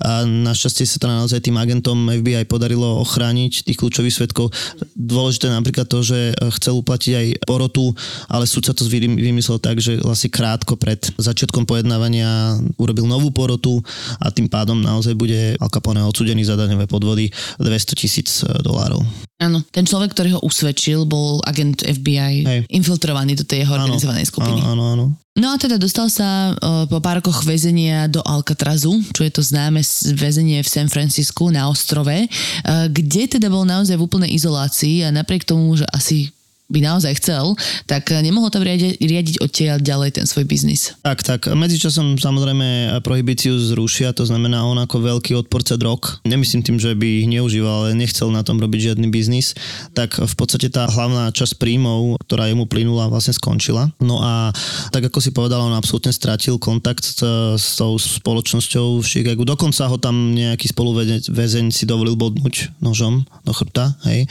[0.03, 4.53] A našťastie sa to naozaj tým agentom FBI podarilo ochrániť tých kľúčových svetkov.
[4.95, 7.93] Dôležité napríklad to, že chcel uplatiť aj porotu
[8.27, 13.81] ale súd sa to vymyslel tak, že vlastne krátko pred začiatkom pojednávania urobil novú porotu
[14.23, 19.03] a tým pádom naozaj bude Al Capone odsudený za daňové podvody 200 tisíc e, dolárov.
[19.37, 22.61] Áno, ten človek, ktorý ho usvedčil, bol agent FBI Hej.
[22.73, 24.65] infiltrovaný do tej jeho organizovanej skupiny.
[24.65, 25.07] Áno, áno, áno.
[25.37, 29.45] No a teda dostal sa uh, po pár rokoch väzenia do Alcatrazu, čo je to
[29.45, 29.85] známe
[30.17, 35.13] väzenie v San Francisku na ostrove, uh, kde teda bol naozaj v úplnej izolácii a
[35.13, 36.33] napriek tomu, že asi
[36.67, 37.55] by naozaj chcel,
[37.87, 40.99] tak nemohol tam riadiť, riadiť odtiaľ ďalej ten svoj biznis.
[41.07, 41.47] Tak, tak.
[41.47, 46.19] Medzičasom samozrejme prohibíciu zrušia, to znamená on ako veľký odporca drog.
[46.27, 49.55] Nemyslím tým, že by ich neužíval, ale nechcel na tom robiť žiadny biznis.
[49.95, 53.95] Tak v podstate tá hlavná časť príjmov, ktorá jemu plynula, vlastne skončila.
[54.03, 54.51] No a
[54.91, 57.23] tak ako si povedal, on absolútne stratil kontakt s,
[57.55, 59.47] s tou spoločnosťou v Chicagu.
[59.47, 63.95] Dokonca ho tam nejaký spoluväzeň si dovolil bodnúť nožom do chrbta.
[64.03, 64.27] Hej.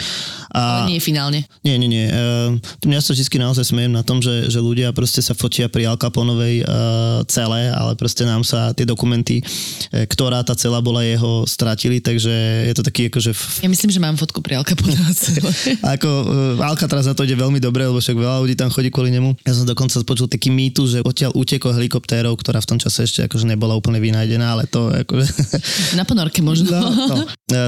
[0.51, 0.83] A...
[0.83, 1.47] Ale nie finálne.
[1.63, 5.21] Nie, nie, nie uh, ja sa vždy naozaj smejem na tom, že, že ľudia proste
[5.21, 10.41] sa fotia pri Al Caponovej uh, cele, ale proste nám sa tie dokumenty, uh, ktorá
[10.41, 12.33] tá cela bola jeho, stratili, takže
[12.65, 13.31] je to taký akože...
[13.31, 13.61] F...
[13.61, 15.51] Ja myslím, že mám fotku pri Al Caponovej cele.
[15.95, 16.09] ako
[16.57, 19.37] uh, Alcatraz na to ide veľmi dobre, lebo však veľa ľudí tam chodí kvôli nemu.
[19.45, 23.29] Ja som dokonca počul taký mýtu, že odtiaľ utekol helikoptérov, ktorá v tom čase ešte
[23.29, 25.27] akože nebola úplne vynajdená, ale to akože...
[25.99, 26.71] Na ponorke možno.
[26.71, 27.17] No, no.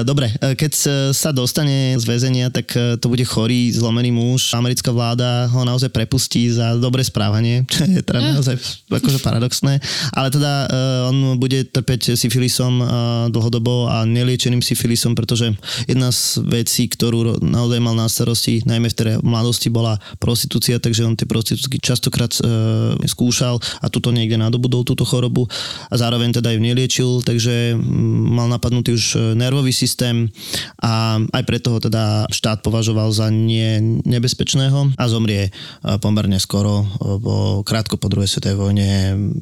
[0.02, 0.72] Dobre, keď
[1.12, 5.92] sa dostane z väzenia, tak to bude chorý, zlomený muž, až americká vláda ho naozaj
[5.92, 8.56] prepustí za dobré správanie, čo je teda naozaj
[8.88, 9.76] akože paradoxné.
[10.16, 12.88] Ale teda uh, on bude trpeť syfilisom uh,
[13.28, 15.52] dlhodobo a neliečeným syfilisom, pretože
[15.84, 21.04] jedna z vecí, ktorú naozaj mal na starosti, najmä v tej mladosti, bola prostitúcia, takže
[21.04, 25.44] on tie prostitútky častokrát uh, skúšal a tuto niekde nadobudol túto chorobu
[25.92, 30.32] a zároveň teda ju neliečil, takže mm, mal napadnutý už nervový systém
[30.80, 33.98] a aj preto ho teda štát považoval za nie
[34.38, 35.50] nebezpečného a zomrie
[35.98, 36.86] pomerne skoro,
[37.18, 38.90] bo krátko po druhej svetovej vojne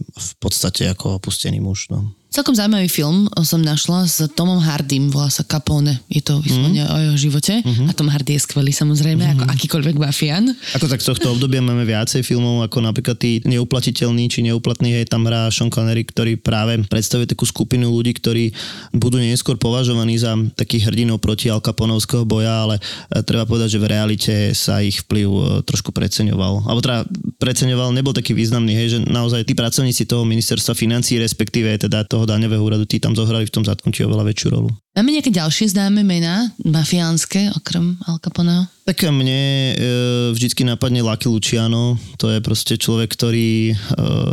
[0.08, 1.92] v podstate ako opustený muž.
[1.92, 2.16] No.
[2.36, 6.04] Celkom zaujímavý film som našla s Tomom Hardym, volá sa Capone.
[6.12, 6.92] Je to vyslovene mm.
[6.92, 7.64] o jeho živote.
[7.64, 7.88] Mm-hmm.
[7.88, 9.40] A Tom Hardy je skvelý samozrejme, mm-hmm.
[9.40, 10.52] ako akýkoľvek mafián.
[10.76, 15.08] Ako tak z tohto obdobia máme viacej filmov, ako napríklad tí neuplatiteľní či neuplatní, hej,
[15.08, 18.52] tam hrá Sean Connery, ktorý práve predstavuje takú skupinu ľudí, ktorí
[18.92, 22.84] budú neskôr považovaní za takých hrdinov proti Al Caponovského boja, ale
[23.16, 26.68] e, treba povedať, že v realite sa ich vplyv e, trošku preceňoval.
[26.68, 27.08] Alebo teda
[27.40, 32.25] preceňoval, nebol taký významný, hej, že naozaj tí pracovníci toho ministerstva financí, respektíve teda toho
[32.26, 34.70] daňového úradu, tí tam zohrali v tom zatknutí oveľa väčšiu rolu.
[34.96, 38.64] Máme nejaké ďalšie známe mená, mafiánske, okrem Al Caponeho?
[38.88, 39.92] Tak mne e,
[40.32, 43.84] vždycky napadne Lucky Luciano, to je proste človek, ktorý e,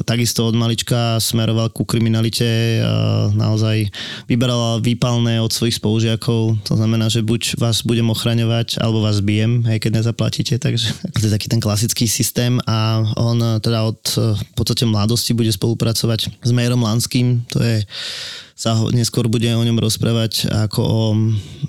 [0.08, 3.92] takisto od malička smeroval ku kriminalite a naozaj
[4.32, 9.68] vyberal výpalné od svojich spolužiakov, to znamená, že buď vás budem ochraňovať, alebo vás bijem,
[9.68, 12.64] hej, keď nezaplatíte, takže to je taký ten klasický systém.
[12.72, 17.84] A on teda od v podstate mladosti bude spolupracovať s Majerom Lanským, to je
[18.54, 21.04] sa ho, neskôr bude o ňom rozprávať ako o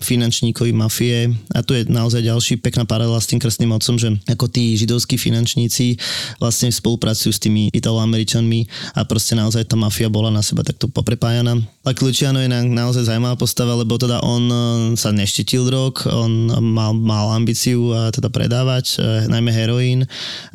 [0.05, 1.33] finančníkovi mafie.
[1.57, 5.17] A tu je naozaj ďalší pekná paralela s tým krstným otcom, že ako tí židovskí
[5.17, 5.97] finančníci
[6.39, 11.57] vlastne spolupracujú s tými italoameričanmi a proste naozaj tá mafia bola na seba takto poprepájana.
[11.83, 14.57] Tak Luciano je na, naozaj zaujímavá postava, lebo teda on e,
[15.01, 20.05] sa neštetil drog, on mal, mal ambíciu a teda predávať, e, najmä heroín.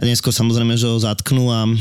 [0.02, 1.74] Neskôr samozrejme, že ho zatknú a e,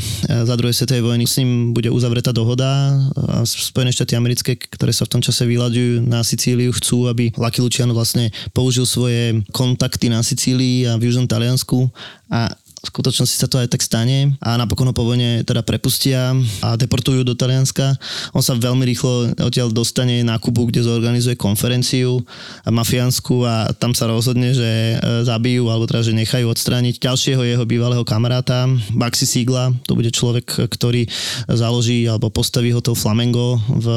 [0.45, 2.97] za druhej svetovej vojny s ním bude uzavretá dohoda
[3.29, 7.35] a Spojené štáty americké americké, ktoré sa v tom čase vyľaďujú na Sicíliu, chcú, aby
[7.35, 11.91] Lucky Luciano vlastne použil svoje kontakty na Sicílii a v južnom Taliansku.
[12.31, 16.31] A v skutočnosti sa to aj tak stane a napokon ho po vojne teda prepustia
[16.63, 17.99] a deportujú do Talianska.
[18.31, 22.23] On sa veľmi rýchlo odtiaľ dostane na Kubu, kde zorganizuje konferenciu
[22.63, 24.95] mafiánsku a tam sa rozhodne, že e,
[25.27, 29.75] zabijú alebo teda, že nechajú odstrániť ďalšieho jeho bývalého kamaráta, Baxi Sigla.
[29.91, 31.03] To bude človek, ktorý
[31.51, 33.87] založí alebo postaví hotel Flamengo v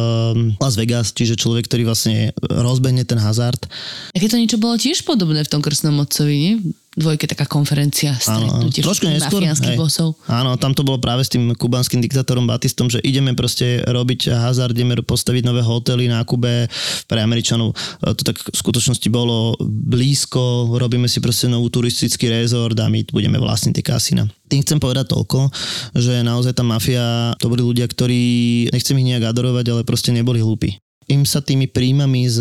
[0.59, 3.63] Las Vegas, čiže človek, ktorý vlastne rozbehne ten hazard.
[4.11, 6.55] Aké to niečo bolo tiež podobné v tom krstnom otcovi, nie?
[6.93, 10.13] Dvojke taká konferencia, stretnutie trošku neskôr, mafiánskych bosov.
[10.29, 14.77] Áno, tam to bolo práve s tým kubanským diktátorom Batistom, že ideme proste robiť hazard,
[14.77, 16.69] ideme postaviť nové hotely na Kube
[17.09, 17.73] pre Američanov.
[18.05, 23.41] To tak v skutočnosti bolo blízko, robíme si proste novú turistický rezort a my budeme
[23.41, 24.29] vlastniť tie kasína.
[24.53, 25.49] Tým chcem povedať toľko,
[25.97, 30.45] že naozaj tá mafia, to boli ľudia, ktorí, nechcem ich nejak adorovať, ale proste neboli
[30.45, 30.77] hlúpi.
[31.09, 32.39] Im sa tými príjmami z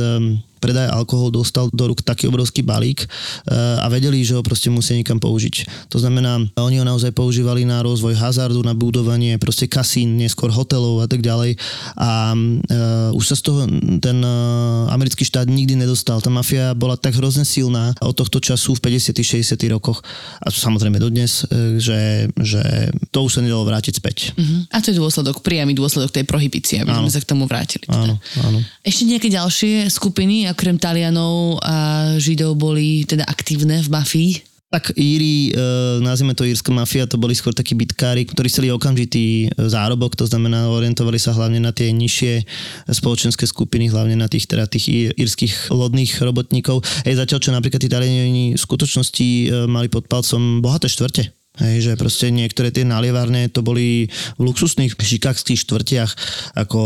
[0.61, 4.93] predaj alkohol dostal do rúk taký obrovský balík eh, a vedeli, že ho proste musia
[4.93, 5.89] niekam použiť.
[5.89, 11.01] To znamená, oni ho naozaj používali na rozvoj hazardu, na budovanie proste kasín, neskôr hotelov
[11.01, 11.57] a tak ďalej.
[11.97, 13.59] A uh, už sa z toho
[13.97, 16.21] ten uh, americký štát nikdy nedostal.
[16.21, 20.03] Tá mafia bola tak hrozne silná od tohto času v 50 60 rokoch
[20.43, 21.47] a samozrejme dodnes,
[21.79, 22.61] že, že
[23.09, 24.35] to už sa nedalo vrátiť späť.
[24.35, 24.67] Uh-huh.
[24.69, 27.07] A to je dôsledok, priamy dôsledok tej prohibície, aby áno.
[27.07, 27.87] sme sa k tomu vrátili.
[27.87, 28.03] Teda.
[28.03, 28.59] Áno, áno.
[28.83, 31.75] Ešte nejaké ďalšie skupiny, okrem Talianov a
[32.19, 34.31] Židov boli teda aktívne v mafii?
[34.71, 39.51] Tak Íri, e, nazvime to írska mafia, to boli skôr takí bitkári, ktorí chceli okamžitý
[39.51, 42.47] e, zárobok, to znamená orientovali sa hlavne na tie nižšie
[42.87, 46.87] spoločenské skupiny, hlavne na tých, teda tých írskych lodných robotníkov.
[47.03, 51.83] Ej, zatiaľ, čo napríklad tí Taliani v skutočnosti e, mali pod palcom bohaté štvrte Hej,
[51.83, 54.07] že proste niektoré tie nalievárne to boli
[54.39, 56.11] v luxusných šikákských štvrtiach,
[56.55, 56.81] ako,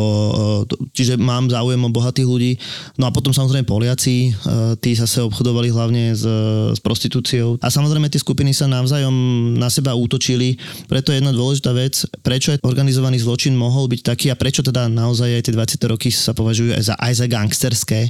[0.65, 2.57] e, čiže mám záujem o bohatých ľudí.
[2.97, 6.25] No a potom samozrejme Poliaci, e, tí zase obchodovali hlavne s,
[6.73, 7.61] s prostitúciou.
[7.61, 9.13] A samozrejme tie skupiny sa navzájom
[9.53, 10.57] na seba útočili,
[10.89, 14.89] preto je jedna dôležitá vec, prečo aj organizovaný zločin mohol byť taký a prečo teda
[14.89, 15.93] naozaj aj tie 20.
[15.93, 18.09] roky sa považujú aj za, aj za gangsterské,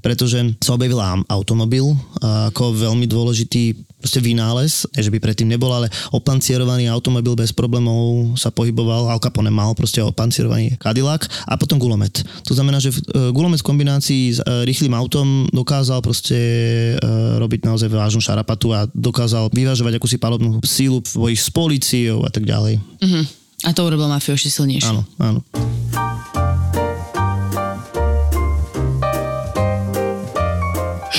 [0.00, 0.96] pretože sa objavil
[1.28, 1.92] automobil
[2.24, 8.48] ako veľmi dôležitý proste vynález, že by predtým nebol, ale opancierovaný automobil bez problémov sa
[8.48, 12.24] pohyboval, Al Capone mal proste opancierovaný Cadillac a potom gulomet.
[12.48, 16.94] To znamená, že e, gulomet v kombinácii s e, rýchlým autom dokázal proste e,
[17.36, 22.30] robiť naozaj vážnu šarapatu a dokázal vyvážovať akúsi palobnú sílu v boji s policiou a
[22.32, 22.80] tak ďalej.
[22.80, 23.24] Uh-huh.
[23.68, 24.88] A to urobil mafiu ešte silnejšie.
[24.88, 25.44] Áno, áno.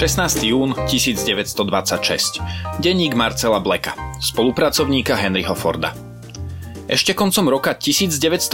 [0.02, 0.50] 16.
[0.50, 2.42] jún 1926.
[2.82, 5.94] Denník Marcela Bleka, spolupracovníka Henryho Forda.
[6.90, 8.50] Ešte koncom roka 1913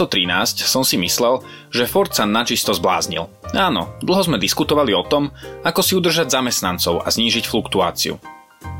[0.68, 1.40] som si myslel,
[1.72, 3.32] že Ford sa načisto zbláznil.
[3.56, 5.32] Áno, dlho sme diskutovali o tom,
[5.64, 8.20] ako si udržať zamestnancov a znížiť fluktuáciu.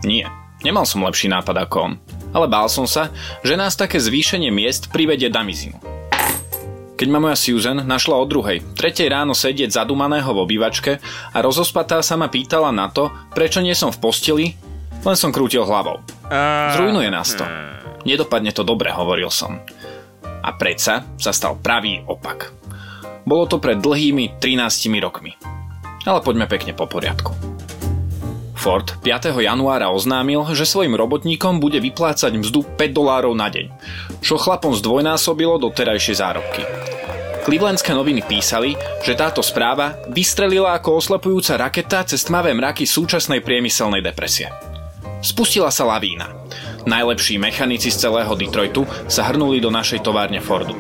[0.05, 0.29] Nie,
[0.61, 1.93] nemal som lepší nápad ako on,
[2.37, 3.09] ale bál som sa,
[3.41, 5.81] že nás také zvýšenie miest privedie damizinu.
[6.99, 10.99] Keď ma moja Susan našla o druhej, tretej ráno sedieť zadumaného v obývačke
[11.31, 13.07] a rozospatá sa ma pýtala na to,
[13.39, 14.47] prečo nie som v posteli,
[15.07, 16.03] len som krútil hlavou.
[16.75, 17.47] Zrujnuje nás to.
[18.03, 19.63] Nedopadne to dobre, hovoril som.
[20.43, 22.51] A predsa sa stal pravý opak.
[23.23, 25.39] Bolo to pred dlhými 13 rokmi.
[26.03, 27.58] Ale poďme pekne po poriadku.
[28.69, 29.33] Ford 5.
[29.41, 33.73] januára oznámil, že svojim robotníkom bude vyplácať mzdu 5 dolárov na deň,
[34.21, 36.69] čo chlapom zdvojnásobilo do terajšej zárobky.
[37.49, 44.05] Clevelandské noviny písali, že táto správa vystrelila ako oslepujúca raketa cez tmavé mraky súčasnej priemyselnej
[44.05, 44.53] depresie.
[45.25, 46.29] Spustila sa lavína.
[46.85, 50.77] Najlepší mechanici z celého Detroitu sa hrnuli do našej továrne Fordu.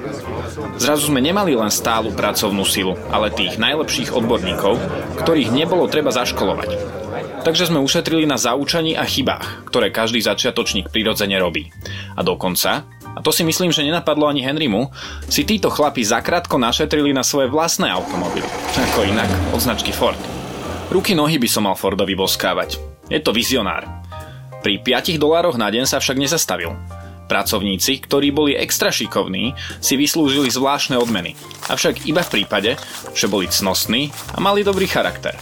[0.76, 4.76] Zrazu sme nemali len stálu pracovnú silu, ale tých najlepších odborníkov,
[5.24, 6.97] ktorých nebolo treba zaškolovať.
[7.42, 11.70] Takže sme ušetrili na zaučaní a chybách, ktoré každý začiatočník prirodzene robí.
[12.18, 14.92] A dokonca, a to si myslím, že nenapadlo ani Henrymu,
[15.26, 18.46] si títo chlapi zakrátko našetrili na svoje vlastné automobily.
[18.92, 20.18] Ako inak, od značky Ford.
[20.88, 22.80] Ruky nohy by som mal Fordovi boskávať.
[23.12, 23.84] Je to vizionár.
[24.64, 26.74] Pri 5 dolároch na deň sa však nezastavil.
[27.28, 29.52] Pracovníci, ktorí boli extra šikovní,
[29.84, 31.36] si vyslúžili zvláštne odmeny.
[31.68, 32.80] Avšak iba v prípade,
[33.12, 35.36] že boli cnostní a mali dobrý charakter.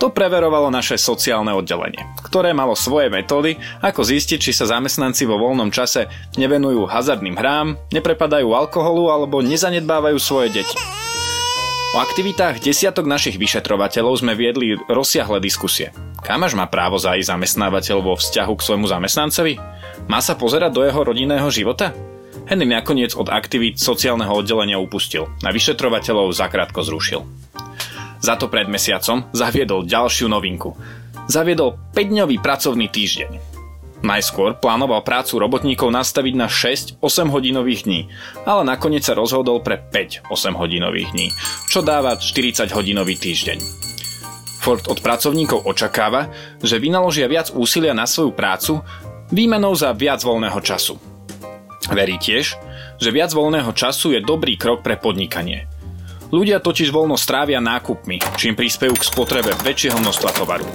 [0.00, 5.36] To preverovalo naše sociálne oddelenie, ktoré malo svoje metódy, ako zistiť, či sa zamestnanci vo
[5.36, 6.08] voľnom čase
[6.40, 10.72] nevenujú hazardným hrám, neprepadajú alkoholu alebo nezanedbávajú svoje deti.
[11.92, 15.92] O aktivitách desiatok našich vyšetrovateľov sme viedli rozsiahle diskusie.
[16.24, 19.60] Kam až má právo zájsť zamestnávateľ vo vzťahu k svojmu zamestnancovi?
[20.08, 21.92] Má sa pozerať do jeho rodinného života?
[22.48, 25.28] Henry nakoniec od aktivít sociálneho oddelenia upustil.
[25.44, 27.49] Na vyšetrovateľov zakrátko zrušil.
[28.20, 30.76] Za to pred mesiacom zaviedol ďalšiu novinku.
[31.24, 33.40] Zaviedol 5-dňový pracovný týždeň.
[34.00, 38.00] Najskôr plánoval prácu robotníkov nastaviť na 6 8 hodinových dní,
[38.48, 41.28] ale nakoniec sa rozhodol pre 5 8 hodinových dní,
[41.68, 43.60] čo dáva 40 hodinový týždeň.
[44.60, 46.28] Ford od pracovníkov očakáva,
[46.60, 48.84] že vynaložia viac úsilia na svoju prácu
[49.32, 51.00] výmenou za viac voľného času.
[51.88, 52.56] Verí tiež,
[53.00, 55.64] že viac voľného času je dobrý krok pre podnikanie–
[56.30, 60.66] Ľudia totiž voľno strávia nákupmi, čím prispejú k spotrebe väčšieho množstva tovaru.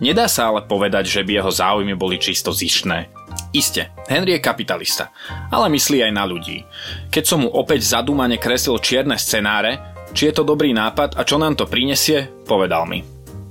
[0.00, 3.12] Nedá sa ale povedať, že by jeho záujmy boli čisto zištné.
[3.52, 5.12] Isté, Henry je kapitalista,
[5.52, 6.64] ale myslí aj na ľudí.
[7.12, 9.80] Keď som mu opäť zadúmane kreslil čierne scenáre,
[10.16, 13.04] či je to dobrý nápad a čo nám to prinesie, povedal mi.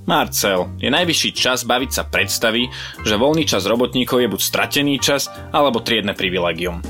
[0.06, 2.70] Marcel, je najvyšší čas baviť sa predstavy,
[3.06, 6.82] že voľný čas robotníkov je buď stratený čas, alebo triedne privilegium.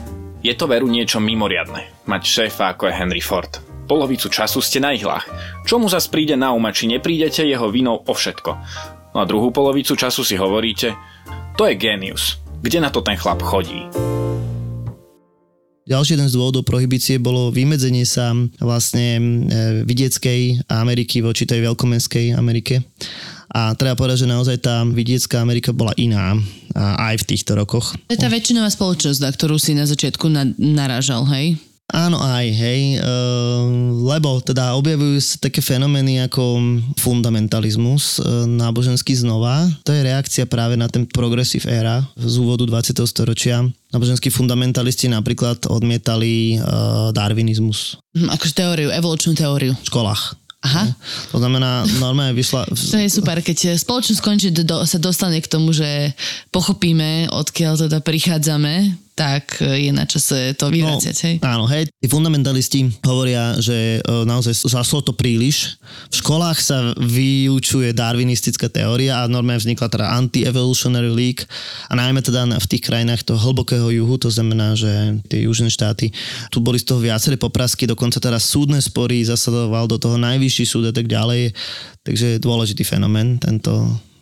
[0.43, 3.74] Je to veru niečo mimoriadne, mať šéfa ako je Henry Ford.
[3.85, 5.29] Polovicu času ste na ihlách.
[5.61, 8.51] Čo mu zas príde na uma, či neprídete jeho vinou o všetko.
[9.13, 10.97] No a druhú polovicu času si hovoríte,
[11.53, 12.41] to je genius.
[12.65, 13.85] Kde na to ten chlap chodí?
[15.85, 19.23] Ďalší jeden z dôvodov prohibície bolo vymedzenie sa vlastne e,
[19.85, 22.81] vidieckej Ameriky voči tej veľkomenskej Amerike.
[23.53, 26.33] A treba povedať, že naozaj tá vidiecká Amerika bola iná
[26.75, 27.93] aj v týchto rokoch.
[28.09, 31.55] To je tá väčšinová spoločnosť, na ktorú si na začiatku na, narážal, hej?
[31.85, 33.69] Áno aj, hej, uh,
[34.09, 36.57] lebo teda objavujú sa také fenomény ako
[36.97, 39.69] fundamentalizmus uh, náboženský znova.
[39.85, 43.05] To je reakcia práve na ten progressive era z úvodu 20.
[43.05, 43.61] storočia.
[43.93, 48.01] Náboženskí fundamentalisti napríklad odmietali uh, darwinizmus.
[48.17, 49.77] Hm, akože teóriu, evolučnú teóriu.
[49.77, 50.41] V školách.
[50.65, 50.89] Aha.
[51.29, 52.65] To znamená, normálne vyšla...
[52.65, 56.17] To je super, keď spoločnosť končí, do, sa dostane k tomu, že
[56.49, 61.35] pochopíme, odkiaľ teda prichádzame, tak je na čase to vyvraciať, hej?
[61.39, 61.87] No, áno, hej.
[61.87, 65.79] Tí fundamentalisti hovoria, že e, naozaj zaslo to príliš.
[66.11, 71.47] V školách sa vyučuje darwinistická teória a normálne vznikla teda Anti-Evolutionary League
[71.87, 74.91] a najmä teda v tých krajinách toho hlbokého juhu, to znamená, že
[75.31, 76.11] tie južné štáty,
[76.51, 80.91] tu boli z toho viaceré poprasky, dokonca teraz súdne spory zasadoval do toho najvyšší súd
[80.91, 81.55] a tak ďalej.
[82.03, 83.71] Takže je dôležitý fenomén, tento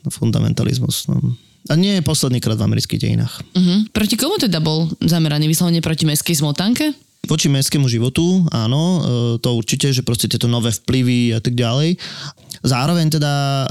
[0.05, 1.09] fundamentalizmus.
[1.09, 1.33] No.
[1.71, 3.39] A nie je posledný krát v amerických dejinách.
[3.55, 3.87] Uh-huh.
[3.95, 5.47] Proti komu teda bol zameraný?
[5.47, 6.91] Vyslovene proti mestskej smotanke?
[7.23, 8.99] Voči mestskému životu, áno, e,
[9.39, 11.95] to určite, že proste tieto nové vplyvy a tak ďalej.
[12.67, 13.67] Zároveň teda e,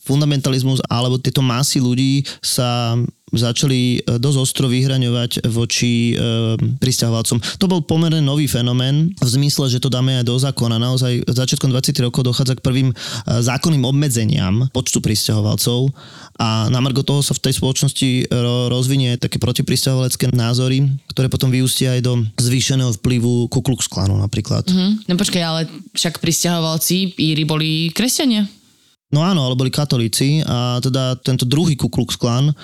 [0.00, 2.96] fundamentalizmus alebo tieto masy ľudí sa
[3.36, 7.38] začali e, dosť ostro vyhraňovať voči e, pristahovalcom.
[7.58, 10.80] To bol pomerne nový fenomén v zmysle, že to dáme aj do zákona.
[10.80, 12.94] Naozaj začiatkom 20 rokov dochádza k prvým e,
[13.26, 15.92] zákonným obmedzeniam počtu pristahovalcov
[16.34, 18.26] a na margo toho sa v tej spoločnosti
[18.66, 20.82] rozvinie také protipristahovalecké názory,
[21.14, 24.66] ktoré potom vyústia aj do zvýšeného vplyvu Ku Klux Klanu napríklad.
[24.66, 25.06] Mm-hmm.
[25.06, 28.50] No počkaj, ale však pristahovalci Íri boli kresťania.
[29.12, 32.54] No áno, ale boli katolíci a teda tento druhý Ku Klux Klan, e,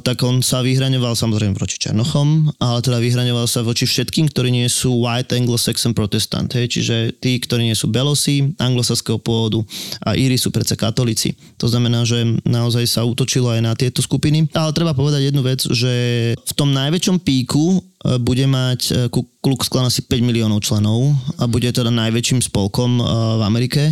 [0.00, 4.66] tak on sa vyhraňoval samozrejme voči Černochom, ale teda vyhraňoval sa voči všetkým, ktorí nie
[4.66, 9.62] sú white anglo-saxon protestant, hej, čiže tí, ktorí nie sú belosi, anglosaského pôvodu
[10.02, 11.36] a Íri sú predsa katolíci.
[11.60, 14.50] To znamená, že naozaj sa útočilo aj na tieto skupiny.
[14.56, 15.92] Ale treba povedať jednu vec, že
[16.34, 21.44] v tom najväčšom píku bude mať e, Ku Klux Klan asi 5 miliónov členov a
[21.44, 23.02] bude teda najväčším spolkom e,
[23.36, 23.82] v Amerike.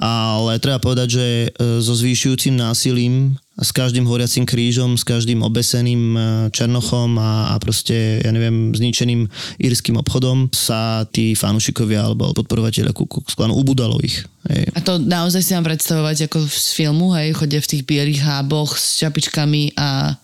[0.00, 1.26] Ale treba povedať, že
[1.78, 6.16] so zvýšujúcim násilím s každým horiacim krížom, s každým obeseným
[6.50, 9.28] černochom a, a proste, ja neviem, zničeným
[9.62, 14.24] írským obchodom sa tí fanúšikovia alebo podporovateľia Ku Klux Klanu ubudalo ich.
[14.50, 14.74] Hej.
[14.74, 18.74] A to naozaj si mám predstavovať ako z filmu, hej, chodia v tých bielých háboch
[18.74, 20.18] s čapičkami a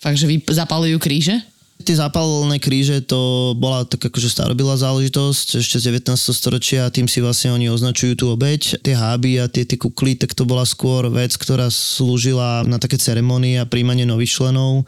[0.00, 1.38] fakt, že vy zapalujú kríže?
[1.80, 6.12] Tie zápalné kríže to bola tak akože starobilá záležitosť ešte z 19.
[6.12, 8.84] storočia a tým si vlastne oni označujú tú obeď.
[8.84, 13.00] Tie háby a tie, tie kukly, tak to bola skôr vec, ktorá slúžila na také
[13.00, 14.84] ceremonie a príjmanie nových členov,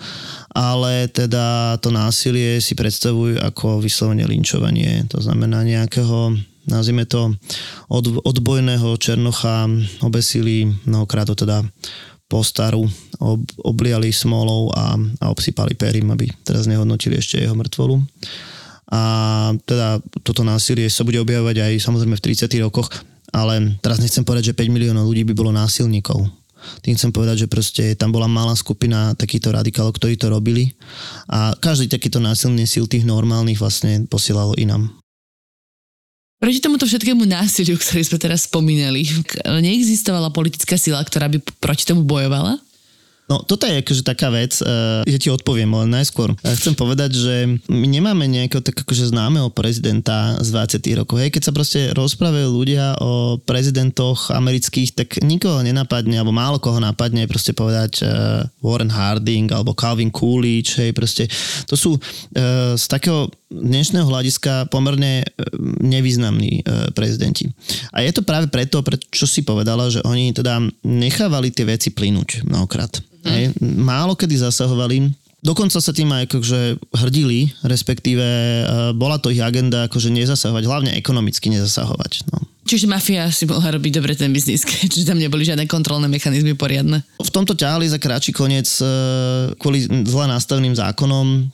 [0.52, 5.08] ale teda to násilie si predstavujú ako vyslovene linčovanie.
[5.08, 6.36] To znamená nejakého
[6.66, 7.34] nazvime to
[7.90, 9.66] od, odbojného černocha
[10.02, 11.66] obesili mnohokrát to teda
[12.32, 12.88] postaru
[13.20, 18.00] ob, obliali smolou a, a obsypali perim, aby teraz nehodnotili ešte jeho mŕtvolu.
[18.92, 19.02] A
[19.68, 22.48] teda toto násilie sa bude objavovať aj samozrejme v 30.
[22.64, 22.88] rokoch,
[23.32, 26.28] ale teraz nechcem povedať, že 5 miliónov ľudí by bolo násilníkov.
[26.80, 30.78] Tým chcem povedať, že proste tam bola malá skupina takýchto radikálov, ktorí to robili
[31.26, 35.01] a každý takýto násilný síl tých normálnych vlastne posielal inám.
[36.42, 39.06] Proti tomuto všetkému násiliu, ktoré sme teraz spomínali,
[39.46, 42.58] neexistovala politická sila, ktorá by proti tomu bojovala?
[43.30, 47.14] No toto je akože taká vec, uh, že ti odpoviem, ale najskôr uh, chcem povedať,
[47.14, 47.34] že
[47.70, 51.22] my nemáme nejakého tak akože známeho prezidenta z 20 rokov.
[51.22, 56.82] Hej, keď sa proste rozprávajú ľudia o prezidentoch amerických, tak nikoho nenapadne, alebo málo koho
[56.82, 61.30] napadne proste povedať uh, Warren Harding alebo Calvin Coolidge, hej, proste
[61.70, 65.28] to sú uh, z takého dnešného hľadiska pomerne
[65.84, 66.64] nevýznamní
[66.96, 67.52] prezidenti.
[67.92, 72.48] A je to práve preto, prečo si povedala, že oni teda nechávali tie veci plynúť
[72.48, 73.04] mnohokrát.
[73.22, 73.30] Mm.
[73.30, 75.10] Hej, málo kedy zasahovali,
[75.42, 80.90] Dokonca sa tým aj akože hrdili, respektíve uh, bola to ich agenda akože nezasahovať, hlavne
[80.94, 82.30] ekonomicky nezasahovať.
[82.30, 82.46] No.
[82.62, 84.62] Čiže mafia si mohla robiť dobre ten biznis,
[84.94, 87.02] čiže tam neboli žiadne kontrolné mechanizmy poriadne.
[87.18, 91.50] V tomto ťahali za kratší koniec uh, kvôli zle nastaveným zákonom,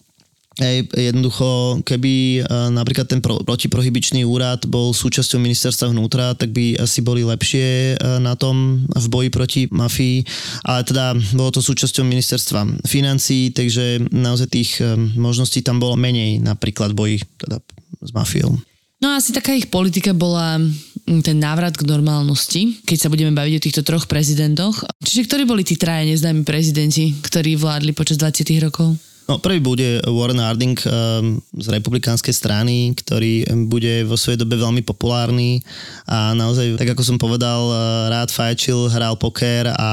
[0.58, 6.82] Hej, jednoducho, keby uh, napríklad ten pro, protiprohybičný úrad bol súčasťou ministerstva vnútra, tak by
[6.82, 10.26] asi boli lepšie uh, na tom v boji proti mafii,
[10.66, 16.42] ale teda bolo to súčasťou ministerstva financí, takže naozaj tých uh, možností tam bolo menej,
[16.42, 17.62] napríklad boji teda
[18.02, 18.58] s mafiou.
[18.98, 23.54] No asi taká ich politika bola mm, ten návrat k normálnosti, keď sa budeme baviť
[23.54, 24.82] o týchto troch prezidentoch.
[25.06, 28.98] Čiže ktorí boli tí traje neznámi prezidenti, ktorí vládli počas 20 rokov?
[29.28, 34.80] No, prvý bude Warren Harding um, z republikánskej strany, ktorý bude vo svojej dobe veľmi
[34.80, 35.60] populárny
[36.08, 39.90] a naozaj, tak ako som povedal, uh, rád fajčil, hral poker a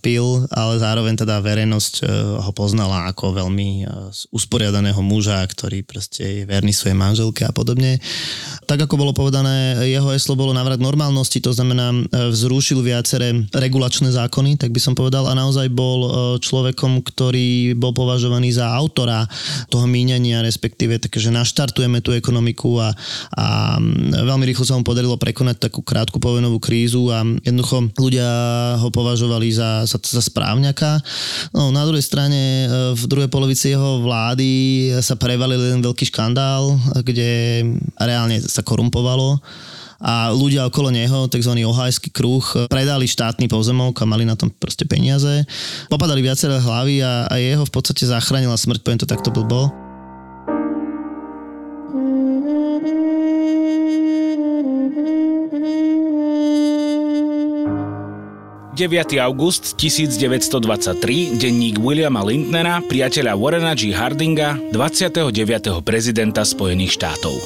[0.00, 2.08] pil, ale zároveň teda verejnosť uh,
[2.40, 8.00] ho poznala ako veľmi uh, usporiadaného muža, ktorý proste je verný svojej manželke a podobne.
[8.64, 14.56] Tak ako bolo povedané, jeho heslo bolo návrat normálnosti, to znamená vzrušil viaceré regulačné zákony,
[14.56, 16.08] tak by som povedal, a naozaj bol
[16.40, 19.26] človekom, ktorý bol považovaný za autora
[19.72, 22.94] toho míňania, respektíve takže naštartujeme tú ekonomiku a,
[23.34, 23.46] a
[24.10, 28.28] veľmi rýchlo sa mu podarilo prekonať takú krátku povojnovú krízu a jednoducho ľudia
[28.78, 31.00] ho považovali za, za, za správňaka.
[31.54, 34.50] No, na druhej strane e, v druhej polovici jeho vlády
[35.00, 37.62] sa prevalil jeden veľký škandál, kde
[37.98, 39.40] reálne sa korumpovalo
[40.00, 41.52] a ľudia okolo neho, tzv.
[41.60, 42.42] ohajský kruh,
[42.72, 45.44] predali štátny pozemok a mali na tom proste peniaze.
[45.92, 49.68] Popadali viaceré hlavy a, a jeho v podstate zachránila smrť, poviem to takto blbo.
[59.20, 63.92] august 1923, denník Williama Lindnera, priateľa Warrena G.
[63.92, 65.84] Hardinga, 29.
[65.84, 67.36] prezidenta Spojených štátov.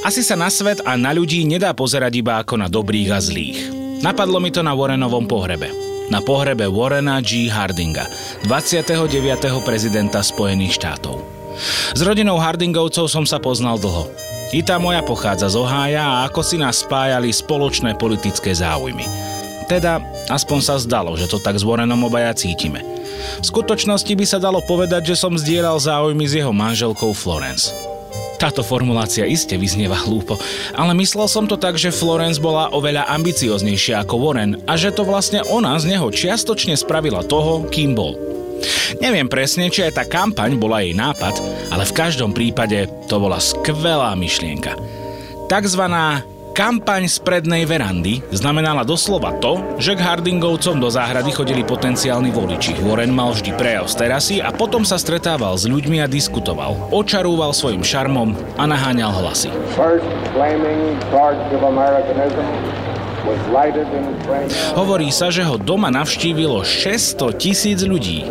[0.00, 3.68] Asi sa na svet a na ľudí nedá pozerať iba ako na dobrých a zlých.
[4.00, 5.68] Napadlo mi to na Warrenovom pohrebe.
[6.10, 7.46] na pohrebe Warrena G.
[7.46, 8.10] Hardinga,
[8.42, 8.98] 29.
[9.62, 11.22] prezidenta Spojených štátov.
[11.94, 14.10] S rodinou Hardingovcov som sa poznal dlho.
[14.50, 19.06] I tá moja pochádza z Ohája a ako si nás spájali spoločné politické záujmy.
[19.70, 22.82] Teda, aspoň sa zdalo, že to tak s Warrenom obaja cítime.
[23.38, 27.70] V skutočnosti by sa dalo povedať, že som zdieľal záujmy s jeho manželkou Florence.
[28.40, 30.40] Táto formulácia iste vyznieva hlúpo,
[30.72, 35.04] ale myslel som to tak, že Florence bola oveľa ambicioznejšia ako Warren a že to
[35.04, 38.16] vlastne ona z neho čiastočne spravila toho, kým bol.
[39.04, 41.36] Neviem presne, či aj tá kampaň bola jej nápad,
[41.68, 44.72] ale v každom prípade to bola skvelá myšlienka.
[45.52, 52.34] Takzvaná Kampaň z prednej verandy znamenala doslova to, že k Hardingovcom do záhrady chodili potenciálni
[52.34, 52.74] voliči.
[52.82, 56.90] Warren mal vždy prejav z terasy a potom sa stretával s ľuďmi a diskutoval.
[56.90, 59.46] Očarúval svojim šarmom a naháňal hlasy.
[64.74, 68.26] Hovorí sa, že ho doma navštívilo 600 tisíc ľudí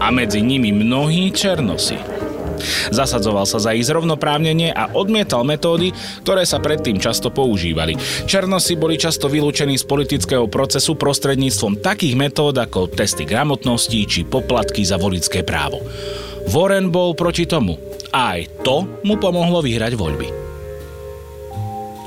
[0.00, 2.00] a medzi nimi mnohí černosi.
[2.92, 7.96] Zasadzoval sa za ich zrovnoprávnenie a odmietal metódy, ktoré sa predtým často používali.
[8.28, 14.84] Černosi boli často vylúčení z politického procesu prostredníctvom takých metód ako testy gramotnosti či poplatky
[14.84, 15.82] za volické právo.
[16.50, 17.78] Warren bol proti tomu
[18.10, 20.28] a aj to mu pomohlo vyhrať voľby.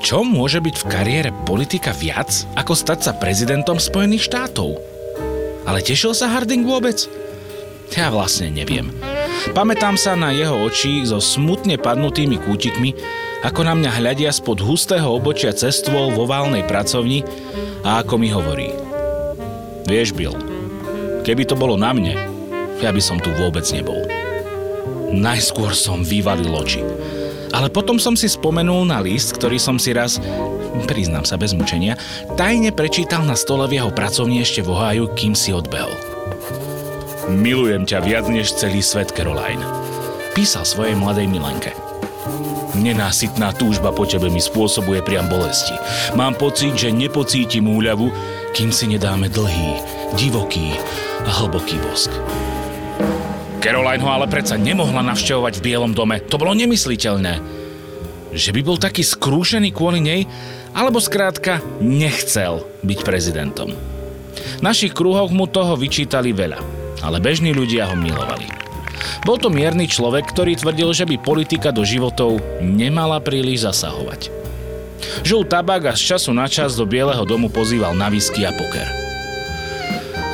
[0.05, 4.77] Čo môže byť v kariére politika viac, ako stať sa prezidentom Spojených štátov?
[5.65, 7.09] Ale tešil sa Harding vôbec?
[7.97, 8.93] Ja vlastne neviem.
[9.53, 12.97] Pamätám sa na jeho oči so smutne padnutými kútikmi,
[13.45, 17.21] ako na mňa hľadia spod hustého obočia cestôl vo válnej pracovni
[17.85, 18.73] a ako mi hovorí.
[19.85, 20.33] Vieš, Bill,
[21.21, 22.17] keby to bolo na mne,
[22.81, 24.01] ja by som tu vôbec nebol.
[25.13, 26.81] Najskôr som vyvalil oči.
[27.53, 30.17] Ale potom som si spomenul na list, ktorý som si raz,
[30.89, 31.95] priznám sa bez mučenia,
[32.35, 36.14] tajne prečítal na stole v jeho pracovni ešte v Ohaju, kým si odbehol.
[37.25, 39.65] Milujem ťa viac než celý svet, Caroline.
[40.37, 41.73] Písal svojej mladej milenke.
[42.77, 45.73] Nenásytná túžba po tebe mi spôsobuje priam bolesti.
[46.13, 48.13] Mám pocit, že nepocítim úľavu,
[48.53, 49.81] kým si nedáme dlhý,
[50.13, 50.77] divoký
[51.25, 52.13] a hlboký bosk.
[53.57, 56.21] Caroline ho ale predsa nemohla navštevovať v Bielom dome.
[56.29, 57.41] To bolo nemysliteľné.
[58.37, 60.29] Že by bol taký skrúšený kvôli nej,
[60.77, 63.73] alebo skrátka nechcel byť prezidentom.
[64.35, 68.47] V našich kruhoch mu toho vyčítali veľa ale bežní ľudia ho milovali.
[69.25, 74.29] Bol to mierny človek, ktorý tvrdil, že by politika do životov nemala príliš zasahovať.
[75.25, 78.87] Žul tabak a z času na čas do Bieleho domu pozýval na whisky a poker.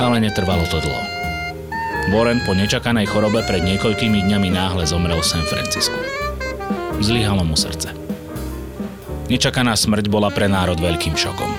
[0.02, 1.04] Ale netrvalo to dlho.
[2.10, 5.96] Warren po nečakanej chorobe pred niekoľkými dňami náhle zomrel v San Francisku.
[7.00, 7.94] Zlyhalo mu srdce.
[9.30, 11.52] Nečakaná smrť bola pre národ veľkým šokom.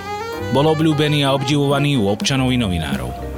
[0.52, 3.31] Bol obľúbený a obdivovaný u občanov i novinárov.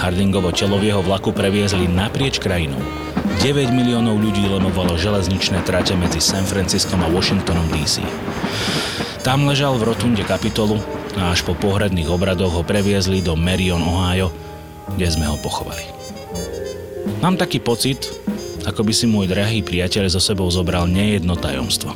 [0.00, 2.80] Hardingovo telo v jeho vlaku previezli naprieč krajinou.
[3.42, 8.04] 9 miliónov ľudí lemovalo železničné trate medzi San Franciskom a Washingtonom DC.
[9.26, 10.82] Tam ležal v rotunde kapitolu
[11.18, 14.32] a až po pohredných obradoch ho previezli do Marion, Ohio,
[14.94, 15.84] kde sme ho pochovali.
[17.22, 18.10] Mám taký pocit,
[18.66, 21.94] ako by si môj drahý priateľ so sebou zobral nejedno tajomstvo.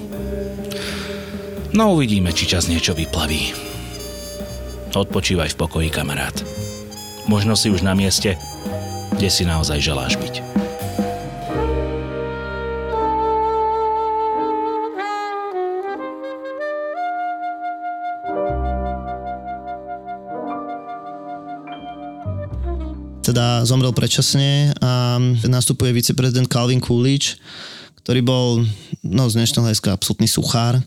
[1.74, 3.52] No uvidíme, či čas niečo vyplaví.
[4.96, 6.55] Odpočívaj v pokoji, kamarát.
[7.26, 8.38] Možno si už na mieste,
[9.18, 10.56] kde si naozaj želáš byť.
[23.26, 27.36] teda zomrel predčasne a nastupuje viceprezident Calvin Coolidge,
[28.06, 28.62] ktorý bol
[29.02, 30.78] no, z dnešného hľadiska absolútny suchár.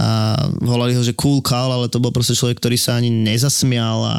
[0.00, 0.32] A
[0.64, 4.16] volali ho, že cool Cal, ale to bol proste človek, ktorý sa ani nezasmial a,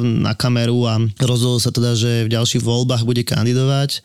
[0.00, 4.00] na kameru a rozhodol sa teda, že v ďalších voľbách bude kandidovať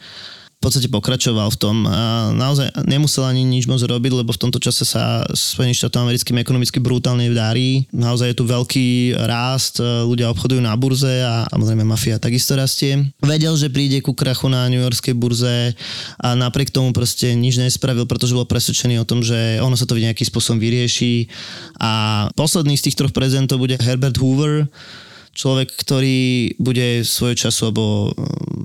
[0.57, 1.85] v podstate pokračoval v tom.
[1.85, 6.41] A naozaj nemusel ani nič moc robiť, lebo v tomto čase sa Spojeným štátom americkým
[6.41, 7.85] ekonomicky brutálne darí.
[7.93, 8.87] Naozaj je tu veľký
[9.21, 12.97] rást, ľudia obchodujú na burze a samozrejme mafia takisto rastie.
[13.21, 15.77] Vedel, že príde ku krachu na New Yorkskej burze
[16.17, 19.93] a napriek tomu proste nič nespravil, pretože bol presvedčený o tom, že ono sa to
[19.93, 21.29] nejakým spôsobom vyrieši.
[21.77, 24.65] A posledný z tých troch prezidentov bude Herbert Hoover,
[25.37, 28.09] človek, ktorý bude svojho času, alebo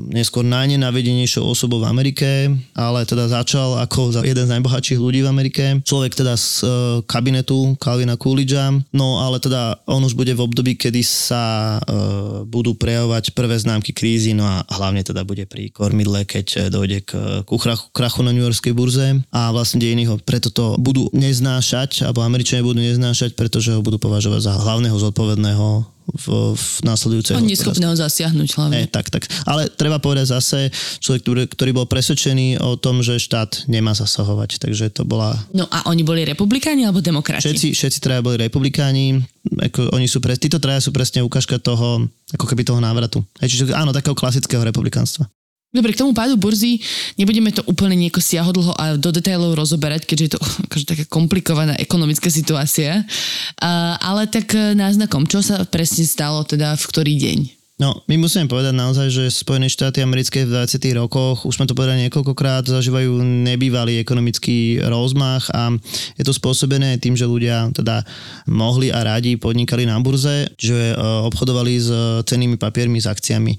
[0.09, 5.65] neskôr najnenavedenejšou osobou v Amerike, ale teda začal ako jeden z najbohatších ľudí v Amerike.
[5.85, 6.71] Človek teda z uh,
[7.05, 12.73] kabinetu Calvina Coolidgea, no ale teda on už bude v období, kedy sa uh, budú
[12.73, 17.13] prejavovať prvé známky krízy, no a hlavne teda bude pri kormidle, keď dojde k,
[17.45, 17.51] k
[17.93, 22.65] krachu na New Yorkskej burze a vlastne dejiny ho preto to budú neznášať, alebo Američania
[22.65, 27.87] budú neznášať, pretože ho budú považovať za hlavného zodpovedného v, v následujúcej On nie schopný
[27.87, 28.77] ho zasiahnuť hlavne.
[28.83, 29.31] E, tak, tak.
[29.47, 34.59] Ale treba povedať zase, človek, ktorý, ktorý bol presvedčený o tom, že štát nemá zasahovať.
[34.59, 35.39] Takže to bola...
[35.55, 37.47] No a oni boli republikáni alebo demokrati?
[37.47, 39.23] Všetci, všetci traja boli republikáni.
[39.47, 43.23] Ako oni sú pre, títo traja sú presne ukážka toho, ako keby toho návratu.
[43.39, 45.27] E, čiže áno, takého klasického republikánstva.
[45.73, 46.85] Dobre, k tomu pádu burzy
[47.17, 51.73] nebudeme to úplne nieko siahodlho a do detailov rozoberať, keďže je to akože taká komplikovaná
[51.81, 53.09] ekonomická situácia.
[53.57, 57.62] Uh, ale tak e, náznakom, čo sa presne stalo teda v ktorý deň?
[57.81, 60.77] No, my musíme povedať naozaj, že Spojené štáty americké v 20.
[60.93, 65.73] rokoch, už sme to povedali niekoľkokrát, zažívajú nebývalý ekonomický rozmach a
[66.21, 68.05] je to spôsobené tým, že ľudia teda
[68.45, 70.95] mohli a radi podnikali na burze, že e,
[71.33, 71.89] obchodovali s
[72.29, 73.57] cenými papiermi, s akciami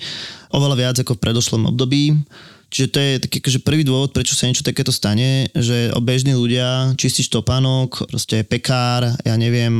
[0.54, 2.14] oveľa viac ako v predošlom období.
[2.74, 6.98] Čiže to je taký akože prvý dôvod, prečo sa niečo takéto stane, že bežní ľudia,
[6.98, 9.78] čistý štopánok, proste pekár, ja neviem,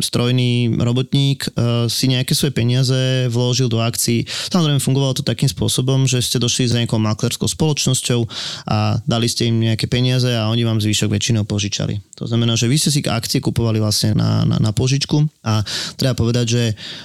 [0.00, 4.24] strojný robotník e, si nejaké svoje peniaze vložil do akcií.
[4.24, 8.24] Samozrejme fungovalo to takým spôsobom, že ste došli za nejakou maklerskou spoločnosťou
[8.72, 12.00] a dali ste im nejaké peniaze a oni vám zvyšok väčšinou požičali.
[12.16, 15.60] To znamená, že vy ste si akcie kupovali vlastne na, na, na požičku a
[16.00, 16.62] treba povedať, že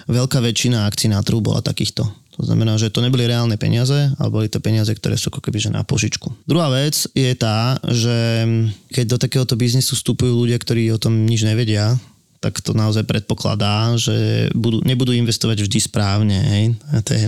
[0.08, 4.30] veľká väčšina akcií na trhu bola takýchto to znamená, že to neboli reálne peniaze, ale
[4.30, 6.28] boli to peniaze, ktoré sú ako keby že na požičku.
[6.44, 8.44] Druhá vec je tá, že
[8.92, 11.96] keď do takéhoto biznisu vstupujú ľudia, ktorí o tom nič nevedia,
[12.46, 16.38] tak to naozaj predpokladá, že budú, nebudú investovať vždy správne.
[16.38, 16.64] Hej?
[17.02, 17.26] To je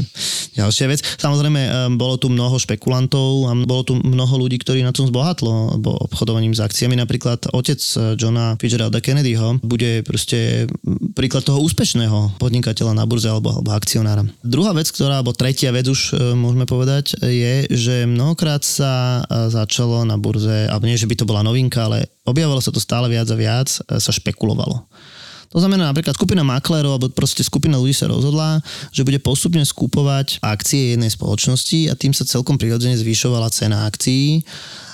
[0.62, 1.02] ďalšia vec.
[1.02, 5.82] Samozrejme, eh, bolo tu mnoho špekulantov a bolo tu mnoho ľudí, ktorí na tom zbohatlo
[6.06, 6.94] obchodovaním s akciami.
[6.94, 10.70] Napríklad otec eh, Johna Fitzgeralda Kennedyho bude proste
[11.18, 14.22] príklad toho úspešného podnikateľa na burze alebo, alebo akcionára.
[14.46, 20.04] Druhá vec, ktorá, alebo tretia vec už eh, môžeme povedať, je, že mnohokrát sa začalo
[20.04, 23.26] na burze, alebo nie, že by to bola novinka, ale objavovalo sa to stále viac
[23.32, 24.84] a viac, sa špekulovalo.
[25.52, 28.60] To znamená napríklad skupina maklérov alebo proste skupina ľudí sa rozhodla,
[28.92, 34.44] že bude postupne skupovať akcie jednej spoločnosti a tým sa celkom prirodzene zvyšovala cena akcií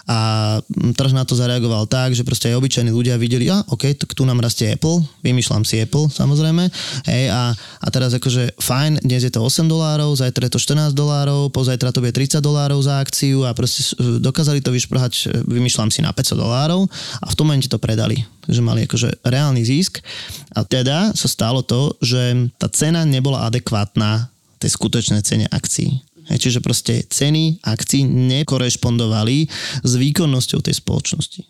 [0.03, 0.59] a
[0.99, 4.43] trh na to zareagoval tak, že proste aj obyčajní ľudia videli, a OK, tu nám
[4.43, 6.67] rastie Apple, vymýšľam si Apple samozrejme,
[7.07, 10.91] hej, a, a teraz akože fajn, dnes je to 8 dolárov, zajtra je to 14
[10.91, 16.03] dolárov, pozajtra to bude 30 dolárov za akciu a proste dokázali to vyšprhať, vymýšľam si
[16.03, 16.83] na 500 dolárov
[17.23, 18.23] a v tom momente to predali.
[18.43, 20.03] Takže mali akože reálny zisk
[20.51, 24.27] a teda sa stalo to, že tá cena nebola adekvátna
[24.59, 26.12] tej skutočnej cene akcií.
[26.27, 29.37] Čiže proste ceny akcií nekorešpondovali
[29.83, 31.41] s výkonnosťou tej spoločnosti.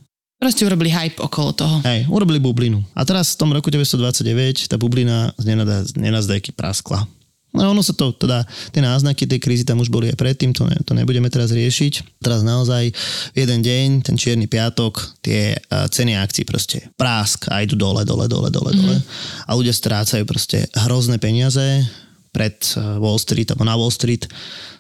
[0.43, 1.75] Proste urobili hype okolo toho.
[1.87, 2.83] Hej, urobili bublinu.
[2.91, 5.55] A teraz v tom roku 1929 tá bublina z
[5.95, 7.07] nenazdajky praskla.
[7.53, 8.41] No ono sa to, teda
[8.73, 12.17] tie náznaky tej krízy tam už boli aj predtým, to, ne, to nebudeme teraz riešiť.
[12.17, 12.89] Teraz naozaj
[13.37, 18.25] jeden deň, ten čierny piatok, tie uh, ceny akcií proste prásk a idú dole, dole,
[18.25, 18.81] dole, dole, mm-hmm.
[18.81, 18.97] dole.
[19.45, 21.85] A ľudia strácajú proste hrozné peniaze,
[22.33, 24.25] pred eh, Wall Street alebo na Wall Street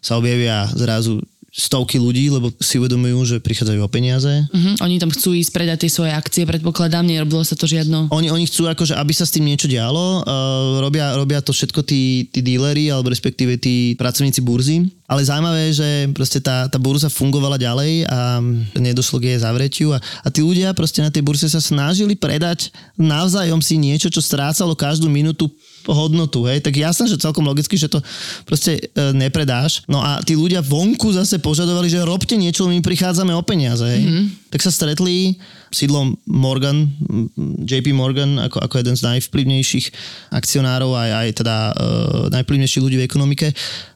[0.01, 1.21] sa objavia zrazu
[1.53, 4.25] stovky ľudí, lebo si uvedomujú, že prichádzajú o peniaze.
[4.49, 4.73] Uh-huh.
[4.81, 8.09] Oni tam chcú ísť predať tie svoje akcie, predpokladám, nerobilo sa to žiadno.
[8.09, 11.85] Oni, oni chcú, akože, aby sa s tým niečo dialo, uh, robia, robia to všetko
[11.85, 14.89] tí, tí díleri, alebo respektíve tí pracovníci burzy.
[15.05, 18.41] Ale zaujímavé je, že proste tá, tá burza fungovala ďalej a
[18.73, 22.73] nedošlo k jej zavretiu a, a tí ľudia proste na tej burze sa snažili predať
[22.97, 25.53] navzájom si niečo, čo strácalo každú minútu
[25.87, 27.99] hodnotu, hej, tak jasné, že celkom logicky, že to
[28.47, 29.83] proste e, nepredáš.
[29.89, 34.03] No a tí ľudia vonku zase požadovali, že robte niečo, my prichádzame o peniaze, hej.
[34.03, 34.42] Mm-hmm.
[34.53, 35.41] Tak sa stretli
[35.73, 36.85] sídlom Morgan,
[37.65, 39.85] JP Morgan ako, ako jeden z najvplyvnejších
[40.29, 41.73] akcionárov aj, aj teda e,
[42.37, 43.49] najvplyvnejších ľudí v ekonomike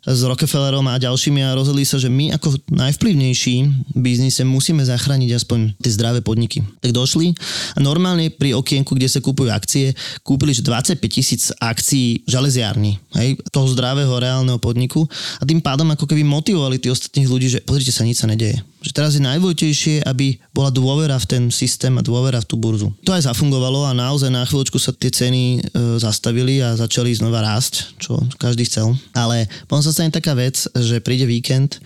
[0.08, 3.56] s Rockefellerom a ďalšími a rozhodli sa, že my ako najvplyvnejší
[3.94, 6.66] biznise musíme zachrániť aspoň tie zdravé podniky.
[6.82, 7.38] Tak došli
[7.76, 9.94] a normálne pri okienku, kde sa kúpujú akcie,
[10.26, 15.06] kúpili 25 tisíc akcií železiarní, hej, toho zdravého reálneho podniku
[15.38, 18.58] a tým pádom ako keby motivovali tých ostatných ľudí, že pozrite sa, nič sa nedeje.
[18.78, 22.94] Že teraz je najdôležitejšie, aby bola dôvera v ten systém a dôvera v tú burzu.
[23.10, 25.60] To aj zafungovalo a naozaj na chvíľočku sa tie ceny e,
[25.98, 28.94] zastavili a začali znova rásť, čo každý chcel.
[29.18, 31.82] Ale potom sa stane taká vec, že príde víkend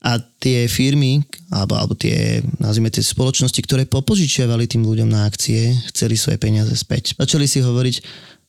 [0.00, 1.20] a tie firmy,
[1.52, 6.72] alebo, alebo tie, nazvime tie spoločnosti, ktoré popožičiavali tým ľuďom na akcie, chceli svoje peniaze
[6.72, 7.12] späť.
[7.20, 7.96] Začali si hovoriť,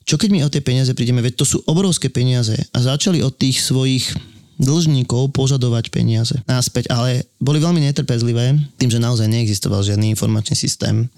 [0.07, 3.35] čo keď my o tie peniaze prídeme, veď to sú obrovské peniaze a začali od
[3.35, 4.15] tých svojich
[4.61, 11.09] dlžníkov požadovať peniaze naspäť, ale boli veľmi netrpezlivé, tým, že naozaj neexistoval žiadny informačný systém,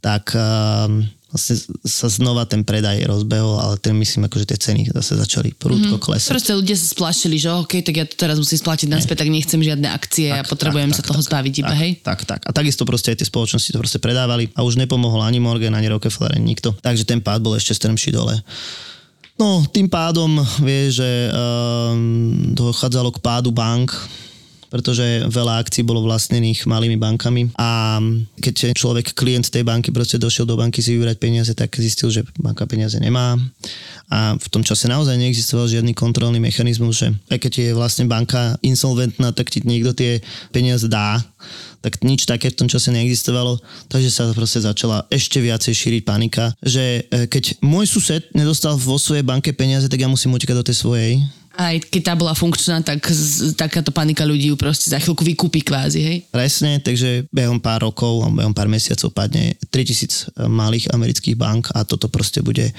[0.00, 0.88] tak uh,
[1.28, 6.00] vlastne sa znova ten predaj rozbehol, ale ten myslím, akože tie ceny zase začali prúdko
[6.00, 6.06] mm-hmm.
[6.08, 6.32] klesať.
[6.32, 9.60] Proste ľudia sa splašili, že OK, tak ja to teraz musím splatiť naspäť, tak nechcem
[9.60, 11.90] žiadne akcie tak, a potrebujem tak, sa tak, toho tak, zbaviť iba, tak, hej?
[12.00, 12.40] Tak, tak.
[12.48, 15.92] A takisto proste aj tie spoločnosti to proste predávali a už nepomohol ani Morgan, ani
[15.92, 16.72] Rockefeller, ani nikto.
[16.80, 18.40] Takže ten pád bol ešte strmší dole.
[19.38, 23.94] No, tým pádom vie, že um, dochádzalo k pádu bank,
[24.68, 27.98] pretože veľa akcií bolo vlastnených malými bankami a
[28.40, 32.24] keď človek, klient tej banky proste došiel do banky si vybrať peniaze, tak zistil, že
[32.36, 33.36] banka peniaze nemá
[34.08, 38.56] a v tom čase naozaj neexistoval žiadny kontrolný mechanizmus, že aj keď je vlastne banka
[38.64, 41.20] insolventná, tak ti niekto tie peniaze dá,
[41.84, 46.50] tak nič také v tom čase neexistovalo, takže sa proste začala ešte viacej šíriť panika,
[46.64, 50.66] že e, keď môj sused nedostal vo svojej banke peniaze, tak ja musím utekať do
[50.66, 51.12] tej svojej
[51.58, 53.02] aj keď tá bola funkčná, tak
[53.58, 56.16] takáto panika ľudí ju proste za chvíľku vykúpi kvázi, hej?
[56.30, 62.06] Presne, takže behom pár rokov, behom pár mesiacov padne 3000 malých amerických bank a toto
[62.06, 62.70] proste bude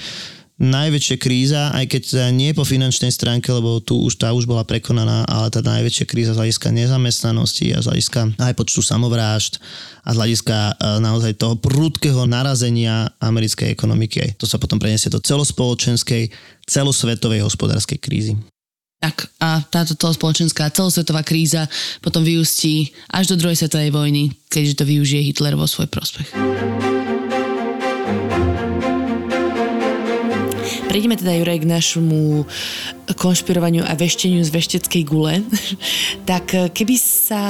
[0.60, 2.04] najväčšia kríza, aj keď
[2.36, 6.36] nie po finančnej stránke, lebo tu už tá už bola prekonaná, ale tá najväčšia kríza
[6.36, 9.56] z hľadiska nezamestnanosti a z hľadiska aj počtu samovrážd
[10.04, 14.36] a z hľadiska e, naozaj toho prúdkeho narazenia americkej ekonomiky.
[14.36, 16.28] To sa potom preniesie do celospoločenskej,
[16.68, 18.36] celosvetovej hospodárskej krízy.
[19.00, 21.72] Tak a táto celospoločenská celosvetová kríza
[22.04, 26.28] potom vyústí až do druhej svetovej vojny, keďže to využije Hitler vo svoj prospech.
[30.84, 32.44] Prejdeme teda, Juraj, k našemu
[33.16, 35.40] konšpirovaniu a vešteniu z vešteckej gule.
[36.30, 37.42] tak keby sa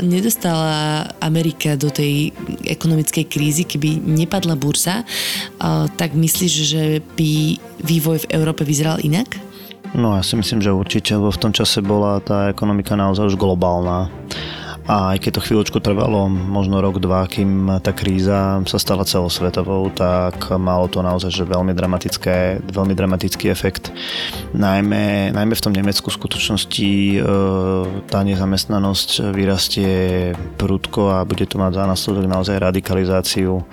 [0.00, 2.32] nedostala Amerika do tej
[2.64, 5.04] ekonomickej krízy, keby nepadla bursa,
[6.00, 9.53] tak myslíš, že by vývoj v Európe vyzeral inak?
[9.94, 13.36] No ja si myslím, že určite, lebo v tom čase bola tá ekonomika naozaj už
[13.38, 14.10] globálna.
[14.84, 19.88] A aj keď to chvíľočku trvalo, možno rok, dva, kým tá kríza sa stala celosvetovou,
[19.88, 23.88] tak malo to naozaj že veľmi, dramatické, veľmi dramatický efekt.
[24.52, 27.18] Najmä, najmä v tom Nemecku v skutočnosti e,
[28.12, 29.92] tá nezamestnanosť vyrastie
[30.60, 33.64] prudko a bude to mať za následok naozaj radikalizáciu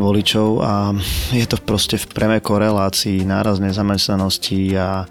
[0.00, 0.96] voličov a
[1.30, 5.04] je to proste v preme korelácii náraz nezamestnanosti a,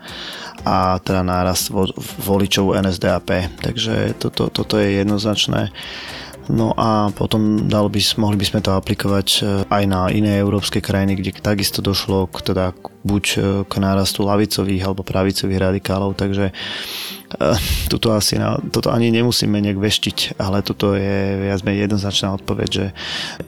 [0.66, 1.88] a teda náraz vo,
[2.20, 3.62] voličov NSDAP.
[3.62, 5.70] Takže toto, toto je jednoznačné.
[6.50, 10.82] No a potom dal by, mohli by sme to aplikovať e, aj na iné európske
[10.82, 12.74] krajiny, kde takisto došlo k, teda,
[13.06, 16.50] buď e, k nárastu lavicových alebo pravicových radikálov, takže
[17.86, 22.70] tuto asi na, toto ani nemusíme nejak veštiť, ale toto je viac menej jednoznačná odpoveď,
[22.70, 22.86] že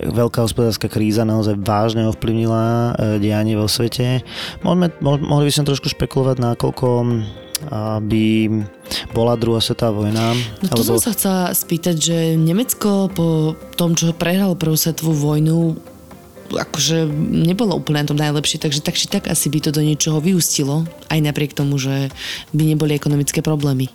[0.05, 4.21] veľká hospodárska kríza naozaj vážne ovplyvnila uh, dianie vo svete.
[4.61, 6.87] Mohli, mohli by sme trošku špekulovať, nakoľko
[8.01, 8.25] by
[9.13, 10.33] bola druhá svetová vojna.
[10.65, 10.97] No to alebo...
[10.97, 15.77] som sa chcela spýtať, že Nemecko po tom, čo prehral prvú svetovú vojnu,
[16.51, 17.07] akože
[17.45, 20.83] nebolo úplne na tom najlepšie, takže tak či tak asi by to do niečoho vyústilo,
[21.11, 22.07] aj napriek tomu, že
[22.55, 23.91] by neboli ekonomické problémy.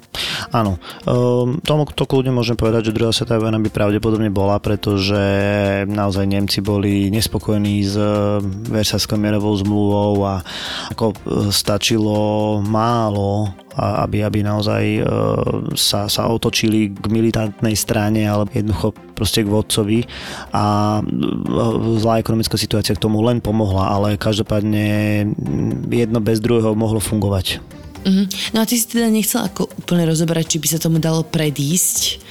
[0.53, 0.77] Áno,
[1.09, 5.17] um, tomu to kľudne môžem povedať, že druhá svetová vojna by pravdepodobne bola, pretože
[5.89, 7.97] naozaj Nemci boli nespokojní s
[8.69, 10.35] Versajskou mierovou zmluvou a
[10.93, 11.17] ako e,
[11.49, 14.85] stačilo málo aby, aby naozaj
[15.77, 20.01] sa, sa otočili k militantnej strane alebo jednoducho proste k vodcovi
[20.53, 20.99] a
[22.01, 24.89] zlá ekonomická situácia k tomu len pomohla, ale každopádne
[25.93, 27.63] jedno bez druhého mohlo fungovať.
[28.07, 28.27] Uh-huh.
[28.55, 32.23] No a ty si teda nechcel ako úplne rozoberať, či by sa tomu dalo predísť,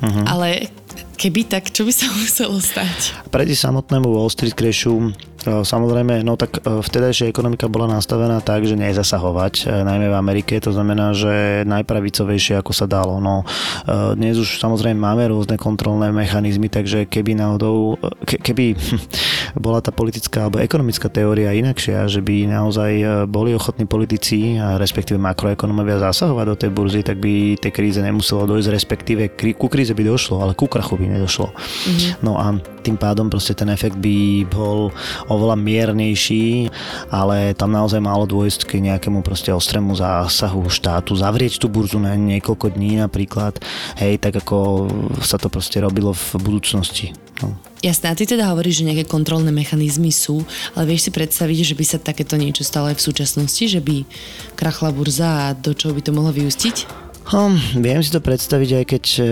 [0.00, 0.24] uh-huh.
[0.28, 0.72] ale
[1.20, 3.28] keby tak, čo by sa muselo stať?
[3.28, 8.76] Predísť samotnému Wall Street crashu Samozrejme, no tak e, vtedajšia ekonomika bola nastavená tak, že
[8.76, 13.16] nezasahovať, e, najmä v Amerike, to znamená, že najpravicovejšie ako sa dalo.
[13.24, 13.48] No,
[13.88, 18.76] dnes už samozrejme máme rôzne kontrolné mechanizmy, takže keby náhodou, keby
[19.64, 26.04] bola tá politická alebo ekonomická teória inakšia, že by naozaj boli ochotní politici, respektíve makroekonomovia
[26.04, 29.22] zasahovať do tej burzy, tak by tej kríze nemuselo dojsť, respektíve
[29.56, 31.48] ku kríze by došlo, ale ku krachu by nedošlo.
[31.48, 32.10] Mm-hmm.
[32.20, 34.92] No a tým pádom proste ten efekt by bol
[35.30, 36.68] oveľa miernejší,
[37.08, 42.18] ale tam naozaj malo dôjsť k nejakému proste ostrému zásahu štátu, zavrieť tú burzu na
[42.18, 43.62] niekoľko dní napríklad,
[44.02, 44.90] hej, tak ako
[45.22, 47.14] sa to proste robilo v budúcnosti.
[47.40, 47.56] No.
[47.80, 50.44] Jasné, a ty teda hovoríš, že nejaké kontrolné mechanizmy sú,
[50.76, 54.04] ale vieš si predstaviť, že by sa takéto niečo stalo aj v súčasnosti, že by
[54.52, 57.09] krachla burza a do čoho by to mohlo vyústiť?
[57.30, 59.24] Hm, viem si to predstaviť, aj keď e,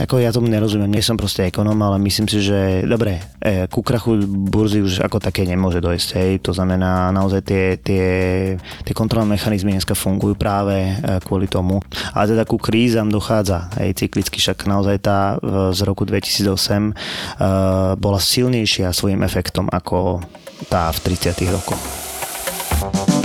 [0.00, 3.84] ako ja tomu nerozumiem, nie som proste ekonom, ale myslím si, že dobre, e, ku
[3.84, 6.30] krachu burzy už ako také nemôže dojsť, hej.
[6.40, 8.08] to znamená naozaj tie, tie,
[8.56, 11.84] tie kontrolné mechanizmy dneska fungujú práve e, kvôli tomu,
[12.16, 16.92] ale teda ku krízam dochádza, hej, cyklicky, však naozaj tá e, z roku 2008 e,
[18.00, 20.24] bola silnejšia svojim efektom ako
[20.72, 23.11] tá v 30 rokoch.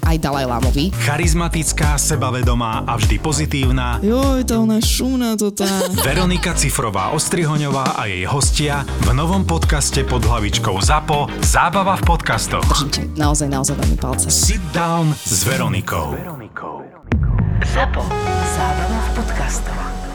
[0.00, 0.94] aj Dalaj Lámovi.
[1.04, 4.80] Charizmatická, sebavedomá a vždy pozitívna Joj, tá ona
[5.36, 5.68] to tá.
[6.06, 12.68] Veronika Cifrová Ostrihoňová a jej hostia v novom podcaste pod hlavičkou ZAPO Zábava v podcastoch.
[12.88, 14.28] Držím naozaj, naozaj veľmi palce.
[14.32, 16.16] Sit down s Veronikou.
[17.62, 18.02] Zapo.
[18.56, 20.11] Zábrná v podcastovách.